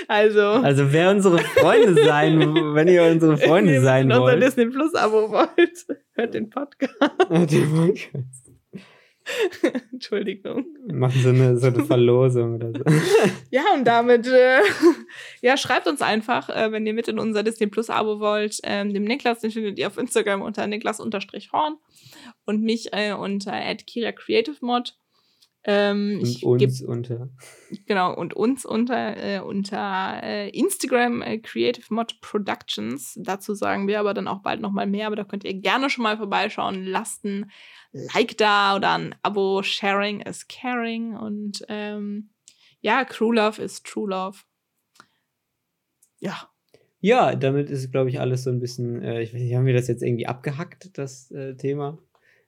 [0.07, 2.39] Also, Also wer unsere Freunde sein,
[2.75, 4.41] wenn ihr unsere Freunde wenn ihr sein unser wollt.
[4.41, 6.93] Disney Plus Abo wollt, hört den Podcast.
[7.29, 8.50] den Podcast.
[9.91, 10.65] Entschuldigung.
[10.91, 12.84] Machen so eine, so eine Verlosung oder so.
[13.51, 14.59] Ja, und damit, äh,
[15.41, 18.59] ja, schreibt uns einfach, äh, wenn ihr mit in unser Disney Plus Abo wollt.
[18.63, 21.77] Ähm, dem Niklas, den findet ihr auf Instagram unter Niklas-Horn
[22.45, 24.95] und mich äh, unter Kira Creative Mod.
[25.64, 27.30] Ähm, Und geb, uns unter.
[27.86, 33.20] genau, und uns unter, äh, unter äh, Instagram äh, Creative Mod Productions.
[33.22, 36.01] Dazu sagen wir aber dann auch bald nochmal mehr, aber da könnt ihr gerne schon
[36.03, 36.84] mal vorbeischauen.
[36.86, 37.51] Lasst ein
[37.91, 39.62] Like da oder ein Abo.
[39.62, 41.16] Sharing is caring.
[41.16, 42.32] Und ähm,
[42.80, 44.39] ja, Crew Love is True Love.
[46.20, 46.49] Ja,
[46.99, 49.74] Ja, damit ist, glaube ich, alles so ein bisschen, äh, ich weiß nicht, haben wir
[49.74, 51.99] das jetzt irgendwie abgehackt, das äh, Thema?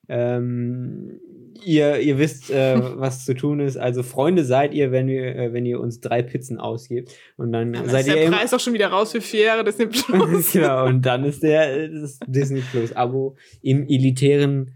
[0.09, 1.19] Ähm,
[1.63, 3.77] ihr, ihr wisst, äh, was zu tun ist.
[3.77, 7.13] Also Freunde seid ihr, wenn ihr, äh, wenn ihr uns drei Pizzen ausgebt.
[7.37, 9.63] Und dann dann seid ist ihr der Preis auch schon wieder raus für vier Jahre
[9.63, 10.51] Disney Plus.
[10.51, 14.73] genau, und dann ist der äh, das Disney Plus Abo im elitären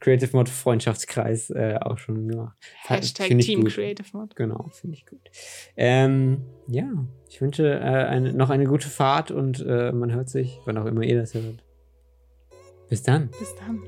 [0.00, 2.54] Creative Mod Freundschaftskreis äh, auch schon gemacht.
[2.82, 3.72] Hashtag Team gut.
[3.72, 4.36] Creative Mod.
[4.36, 5.30] Genau, finde ich gut.
[5.78, 10.60] Ähm, ja, ich wünsche äh, eine, noch eine gute Fahrt und äh, man hört sich,
[10.66, 11.64] wann auch immer ihr das hört.
[12.90, 13.30] Bis dann.
[13.38, 13.80] Bis dann.